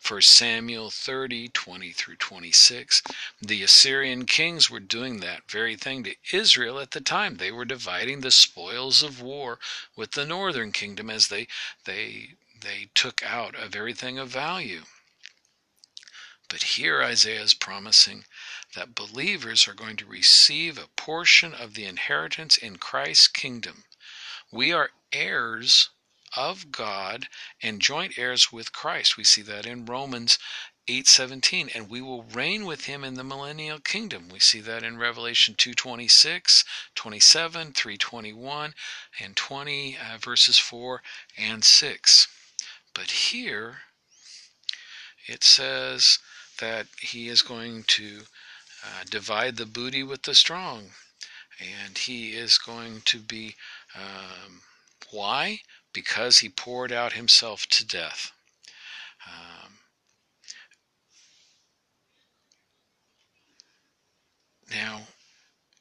1 0.09 0.23
Samuel 0.23 0.91
30, 0.91 1.49
20 1.51 1.93
through 1.93 2.17
26. 2.17 3.03
The 3.43 3.63
Assyrian 3.63 4.25
kings 4.25 4.71
were 4.71 4.81
doing 4.81 5.21
that 5.21 5.51
very 5.51 5.77
thing 5.77 6.03
to 6.05 6.17
Israel 6.33 6.81
at 6.81 6.93
the 6.93 7.01
time. 7.03 7.37
They 7.37 7.53
were 7.53 7.67
dividing 7.67 8.23
the 8.23 8.31
spoils 8.31 9.03
of 9.03 9.21
war 9.21 9.59
with 9.95 10.13
the 10.13 10.25
northern 10.25 10.73
kingdom 10.73 11.11
as 11.11 11.29
they 11.29 11.47
they 11.85 12.37
they 12.61 12.89
took 12.95 13.23
out 13.23 13.55
of 13.55 13.77
everything 13.77 14.19
of 14.19 14.29
value. 14.29 14.83
But 16.49 16.63
here 16.63 17.03
Isaiah 17.03 17.43
is 17.43 17.55
promising 17.55 18.25
that 18.75 18.95
believers 18.95 19.67
are 19.67 19.75
going 19.75 19.97
to 19.97 20.07
receive 20.07 20.79
a 20.79 20.89
portion 20.97 21.55
of 21.55 21.75
the 21.75 21.85
inheritance 21.85 22.57
in 22.57 22.77
Christ's 22.77 23.29
kingdom. 23.29 23.85
We 24.51 24.73
are 24.73 24.91
heirs 25.13 25.91
of 26.37 26.71
God 26.71 27.29
and 27.63 27.81
joint 27.81 28.17
heirs 28.17 28.53
with 28.53 28.73
Christ. 28.73 29.17
We 29.17 29.25
see 29.25 29.43
that 29.43 29.67
in 29.67 29.85
Romans 29.85 30.39
8:17 30.87 31.71
and 31.75 31.89
we 31.89 32.01
will 32.01 32.25
reign 32.25 32.65
with 32.65 32.87
him 32.87 33.05
in 33.05 33.15
the 33.15 33.25
millennial 33.25 33.81
kingdom. 33.81 34.29
We 34.29 34.41
see 34.41 34.61
that 34.61 34.83
in 34.83 34.99
Revelation 34.99 35.55
2:26, 35.55 36.65
27, 36.95 37.73
3:21 37.73 38.75
and 39.19 39.37
20 39.37 39.99
uh, 39.99 40.19
verses 40.19 40.59
4 40.59 41.03
and 41.37 41.65
6. 41.65 42.29
But 42.95 43.11
here 43.11 43.83
it 45.27 45.45
says 45.45 46.19
that 46.59 46.87
he 47.01 47.29
is 47.29 47.43
going 47.43 47.85
to 47.85 48.27
uh, 48.85 49.05
divide 49.09 49.57
the 49.57 49.67
booty 49.67 50.03
with 50.03 50.23
the 50.23 50.35
strong. 50.35 50.91
and 51.61 51.99
he 51.99 52.33
is 52.33 52.59
going 52.59 53.03
to 53.05 53.19
be. 53.19 53.55
Um, 53.95 54.63
why? 55.11 55.61
Because 55.93 56.39
he 56.39 56.49
poured 56.49 56.93
out 56.93 57.13
himself 57.15 57.67
to 57.67 57.87
death. 57.87 58.33
Um, 59.27 59.73
now, 64.71 65.03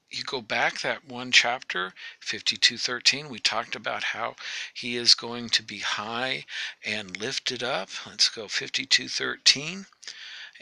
you 0.10 0.24
go 0.24 0.42
back 0.42 0.82
that 0.82 1.08
one 1.08 1.32
chapter 1.32 1.94
5213 2.20 3.30
we 3.30 3.40
talked 3.40 3.76
about 3.76 4.04
how 4.04 4.36
he 4.74 4.96
is 4.98 5.14
going 5.14 5.50
to 5.50 5.62
be 5.64 5.80
high 5.80 6.46
and 6.84 7.16
lifted 7.18 7.62
up 7.62 7.90
let's 8.08 8.28
go 8.30 8.48
5213 8.48 9.86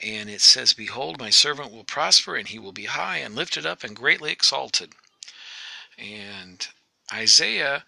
and 0.03 0.29
it 0.29 0.41
says 0.41 0.73
behold 0.73 1.19
my 1.19 1.29
servant 1.29 1.71
will 1.71 1.83
prosper 1.83 2.35
and 2.35 2.49
he 2.49 2.59
will 2.59 2.71
be 2.71 2.85
high 2.85 3.17
and 3.17 3.35
lifted 3.35 3.65
up 3.65 3.83
and 3.83 3.95
greatly 3.95 4.31
exalted 4.31 4.93
and 5.97 6.67
isaiah 7.13 7.83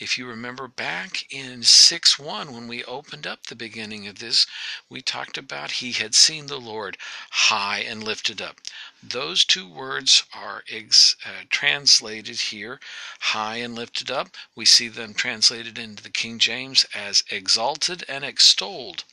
if 0.00 0.16
you 0.16 0.26
remember 0.26 0.66
back 0.66 1.30
in 1.30 1.62
6 1.62 2.18
1, 2.18 2.54
when 2.54 2.66
we 2.68 2.82
opened 2.84 3.26
up 3.26 3.44
the 3.44 3.54
beginning 3.54 4.08
of 4.08 4.18
this, 4.18 4.46
we 4.88 5.02
talked 5.02 5.36
about 5.36 5.72
he 5.72 5.92
had 5.92 6.14
seen 6.14 6.46
the 6.46 6.58
Lord 6.58 6.96
high 7.28 7.80
and 7.80 8.02
lifted 8.02 8.40
up. 8.40 8.62
Those 9.02 9.44
two 9.44 9.68
words 9.68 10.24
are 10.32 10.64
ex, 10.70 11.16
uh, 11.26 11.44
translated 11.50 12.40
here, 12.40 12.80
high 13.20 13.56
and 13.56 13.74
lifted 13.74 14.10
up. 14.10 14.38
We 14.54 14.64
see 14.64 14.88
them 14.88 15.12
translated 15.12 15.76
into 15.76 16.02
the 16.02 16.08
King 16.08 16.38
James 16.38 16.84
as 16.94 17.22
exalted 17.28 18.02
and 18.08 18.24
extolled 18.24 19.04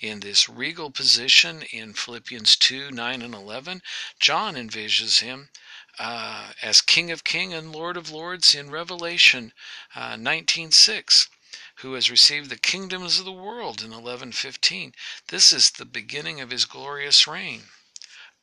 in 0.00 0.20
this 0.20 0.48
regal 0.48 0.90
position 0.90 1.62
in 1.72 1.92
Philippians 1.92 2.56
2 2.56 2.90
9 2.90 3.22
and 3.22 3.34
11. 3.34 3.82
John 4.18 4.54
envisions 4.54 5.20
him 5.20 5.50
uh, 5.98 6.52
as 6.62 6.80
King 6.80 7.10
of 7.10 7.24
King 7.24 7.52
and 7.52 7.72
Lord 7.72 7.96
of 7.98 8.10
Lords 8.10 8.54
in 8.54 8.70
Revelation 8.70 9.52
uh, 9.94 10.14
19:6, 10.14 11.28
who 11.76 11.92
has 11.92 12.10
received 12.10 12.48
the 12.48 12.56
kingdoms 12.56 13.18
of 13.18 13.26
the 13.26 13.32
world 13.32 13.82
in 13.82 13.90
11:15. 13.90 14.94
This 15.28 15.52
is 15.52 15.70
the 15.70 15.84
beginning 15.84 16.40
of 16.40 16.50
his 16.50 16.64
glorious 16.64 17.26
reign. 17.26 17.64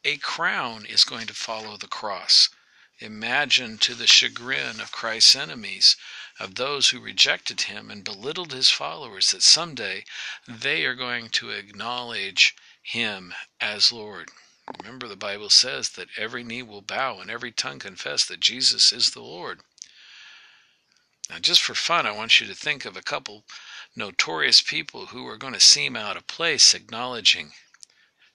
A 0.06 0.18
crown 0.18 0.86
is 0.86 1.04
going 1.04 1.26
to 1.26 1.34
follow 1.34 1.78
the 1.78 1.88
cross. 1.88 2.50
Imagine 3.00 3.78
to 3.78 3.94
the 3.94 4.08
chagrin 4.08 4.80
of 4.80 4.92
Christ's 4.92 5.36
enemies, 5.36 5.96
of 6.40 6.56
those 6.56 6.90
who 6.90 7.00
rejected 7.00 7.62
him 7.62 7.92
and 7.92 8.04
belittled 8.04 8.54
his 8.54 8.72
followers, 8.72 9.32
that 9.32 9.44
someday 9.44 10.04
they 10.48 10.84
are 10.84 10.96
going 10.96 11.30
to 11.30 11.52
acknowledge 11.52 12.56
him 12.82 13.36
as 13.62 13.92
Lord. 13.92 14.32
Remember, 14.80 15.08
the 15.08 15.16
Bible 15.16 15.50
says 15.50 15.90
that 15.90 16.10
every 16.18 16.44
knee 16.44 16.64
will 16.64 16.82
bow 16.82 17.20
and 17.20 17.30
every 17.30 17.52
tongue 17.52 17.80
confess 17.80 18.26
that 18.26 18.40
Jesus 18.40 18.92
is 18.92 19.12
the 19.12 19.22
Lord. 19.22 19.62
Now, 21.30 21.40
just 21.40 21.62
for 21.62 21.76
fun, 21.76 22.08
I 22.08 22.12
want 22.12 22.40
you 22.40 22.48
to 22.48 22.56
think 22.56 22.84
of 22.84 22.98
a 22.98 23.02
couple 23.02 23.46
notorious 23.96 24.62
people 24.62 25.08
who 25.08 25.28
are 25.28 25.38
going 25.38 25.54
to 25.54 25.60
seem 25.60 25.96
out 25.96 26.18
of 26.18 26.26
place 26.26 26.74
acknowledging 26.74 27.54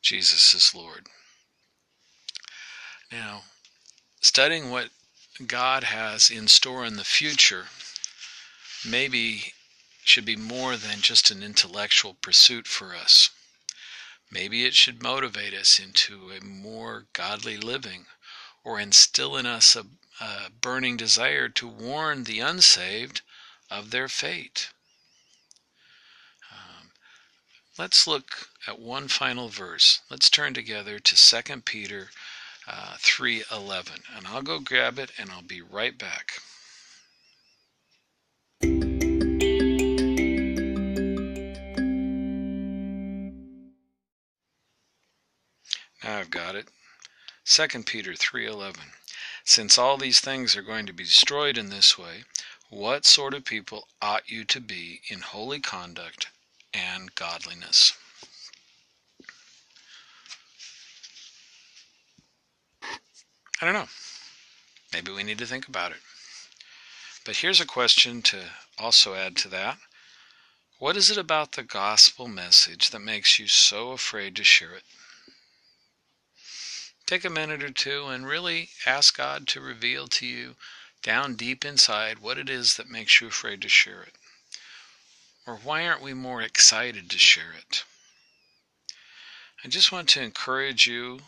Jesus 0.02 0.54
is 0.54 0.74
Lord. 0.74 1.08
Now, 3.10 3.44
studying 4.22 4.70
what 4.70 4.88
God 5.46 5.84
has 5.84 6.30
in 6.30 6.46
store 6.46 6.84
in 6.86 6.96
the 6.96 7.04
future 7.04 7.66
maybe 8.86 9.52
should 10.04 10.24
be 10.24 10.36
more 10.36 10.76
than 10.76 11.00
just 11.00 11.30
an 11.30 11.42
intellectual 11.42 12.14
pursuit 12.14 12.66
for 12.66 12.94
us. 12.94 13.30
Maybe 14.30 14.64
it 14.64 14.74
should 14.74 15.02
motivate 15.02 15.52
us 15.52 15.78
into 15.78 16.30
a 16.30 16.42
more 16.42 17.06
godly 17.12 17.56
living 17.56 18.06
or 18.64 18.80
instill 18.80 19.36
in 19.36 19.44
us 19.44 19.76
a, 19.76 19.86
a 20.20 20.50
burning 20.50 20.96
desire 20.96 21.48
to 21.50 21.68
warn 21.68 22.24
the 22.24 22.40
unsaved 22.40 23.20
of 23.70 23.90
their 23.90 24.08
fate. 24.08 24.70
Um, 26.50 26.92
let's 27.76 28.06
look 28.06 28.48
at 28.66 28.78
one 28.78 29.08
final 29.08 29.48
verse. 29.48 30.00
Let's 30.08 30.30
turn 30.30 30.54
together 30.54 30.98
to 31.00 31.42
2 31.42 31.60
Peter 31.62 32.10
uh, 32.66 32.96
3:11 32.98 34.02
and 34.16 34.26
I'll 34.26 34.42
go 34.42 34.58
grab 34.58 34.98
it 34.98 35.10
and 35.18 35.30
I'll 35.30 35.42
be 35.42 35.60
right 35.60 35.96
back. 35.96 36.40
Now 46.04 46.18
I've 46.18 46.30
got 46.30 46.56
it. 46.56 46.68
2 47.44 47.84
Peter 47.84 48.14
3:11. 48.14 48.92
Since 49.44 49.78
all 49.78 49.96
these 49.96 50.20
things 50.20 50.56
are 50.56 50.62
going 50.62 50.86
to 50.86 50.92
be 50.92 51.04
destroyed 51.04 51.58
in 51.58 51.68
this 51.68 51.98
way, 51.98 52.24
what 52.68 53.04
sort 53.04 53.34
of 53.34 53.44
people 53.44 53.88
ought 54.00 54.30
you 54.30 54.44
to 54.44 54.60
be 54.60 55.02
in 55.08 55.20
holy 55.20 55.60
conduct 55.60 56.28
and 56.72 57.14
godliness? 57.14 57.92
I 63.62 63.64
don't 63.64 63.74
know. 63.74 63.88
Maybe 64.92 65.12
we 65.12 65.22
need 65.22 65.38
to 65.38 65.46
think 65.46 65.68
about 65.68 65.92
it. 65.92 66.00
But 67.24 67.36
here's 67.36 67.60
a 67.60 67.66
question 67.66 68.20
to 68.22 68.40
also 68.76 69.14
add 69.14 69.36
to 69.38 69.48
that. 69.48 69.78
What 70.78 70.96
is 70.96 71.10
it 71.10 71.16
about 71.16 71.52
the 71.52 71.62
gospel 71.62 72.28
message 72.28 72.90
that 72.90 72.98
makes 72.98 73.38
you 73.38 73.46
so 73.46 73.92
afraid 73.92 74.36
to 74.36 74.44
share 74.44 74.74
it? 74.74 74.82
take 77.12 77.24
a 77.26 77.30
minute 77.30 77.62
or 77.62 77.70
two 77.70 78.06
and 78.06 78.26
really 78.26 78.70
ask 78.86 79.18
God 79.18 79.46
to 79.46 79.60
reveal 79.60 80.06
to 80.08 80.24
you 80.24 80.56
down 81.02 81.34
deep 81.34 81.62
inside 81.62 82.20
what 82.20 82.38
it 82.38 82.48
is 82.48 82.76
that 82.76 82.88
makes 82.88 83.20
you 83.20 83.26
afraid 83.26 83.60
to 83.60 83.68
share 83.68 84.02
it. 84.02 84.14
Or 85.46 85.56
why 85.56 85.86
aren't 85.86 86.00
we 86.00 86.14
more 86.14 86.40
excited 86.40 87.10
to 87.10 87.18
share 87.18 87.52
it? 87.52 87.84
I 89.62 89.68
just 89.68 89.92
want 89.92 90.08
to 90.10 90.22
encourage 90.22 90.86
you 90.86 91.20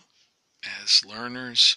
as 0.82 1.04
learners, 1.04 1.76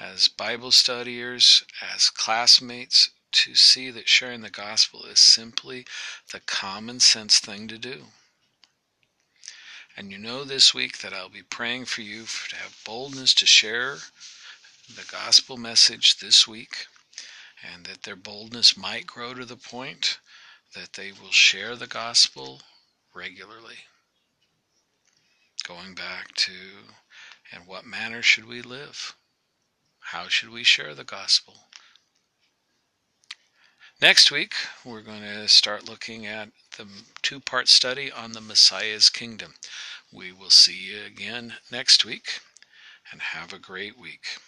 as 0.00 0.28
Bible 0.28 0.70
studiers, 0.70 1.64
as 1.94 2.10
classmates, 2.10 3.10
to 3.32 3.54
see 3.54 3.90
that 3.90 4.08
sharing 4.08 4.40
the 4.40 4.50
gospel 4.50 5.04
is 5.04 5.20
simply 5.20 5.86
the 6.32 6.40
common 6.40 7.00
sense 7.00 7.38
thing 7.38 7.68
to 7.68 7.78
do. 7.78 8.04
And 9.96 10.10
you 10.10 10.18
know 10.18 10.44
this 10.44 10.74
week 10.74 10.98
that 10.98 11.12
I'll 11.12 11.28
be 11.28 11.42
praying 11.42 11.86
for 11.86 12.02
you 12.02 12.24
to 12.48 12.56
have 12.56 12.82
boldness 12.84 13.32
to 13.34 13.46
share 13.46 13.96
the 14.94 15.06
gospel 15.10 15.56
message 15.56 16.18
this 16.18 16.46
week, 16.46 16.86
and 17.72 17.86
that 17.86 18.02
their 18.02 18.16
boldness 18.16 18.76
might 18.76 19.06
grow 19.06 19.34
to 19.34 19.44
the 19.44 19.56
point 19.56 20.18
that 20.74 20.92
they 20.92 21.12
will 21.12 21.30
share 21.30 21.74
the 21.74 21.86
gospel 21.86 22.60
regularly. 23.14 23.78
Going 25.66 25.94
back 25.94 26.34
to, 26.34 26.52
in 27.52 27.62
what 27.66 27.86
manner 27.86 28.22
should 28.22 28.46
we 28.46 28.62
live? 28.62 29.16
How 30.10 30.28
should 30.28 30.50
we 30.50 30.62
share 30.62 30.94
the 30.94 31.02
gospel? 31.02 31.68
Next 34.00 34.30
week, 34.30 34.54
we're 34.84 35.00
going 35.00 35.22
to 35.22 35.48
start 35.48 35.88
looking 35.88 36.26
at 36.26 36.50
the 36.78 36.86
two 37.22 37.40
part 37.40 37.66
study 37.66 38.12
on 38.12 38.30
the 38.30 38.40
Messiah's 38.40 39.10
kingdom. 39.10 39.54
We 40.12 40.30
will 40.30 40.50
see 40.50 40.76
you 40.76 41.02
again 41.02 41.54
next 41.72 42.04
week 42.04 42.38
and 43.10 43.20
have 43.20 43.52
a 43.52 43.58
great 43.58 43.98
week. 43.98 44.38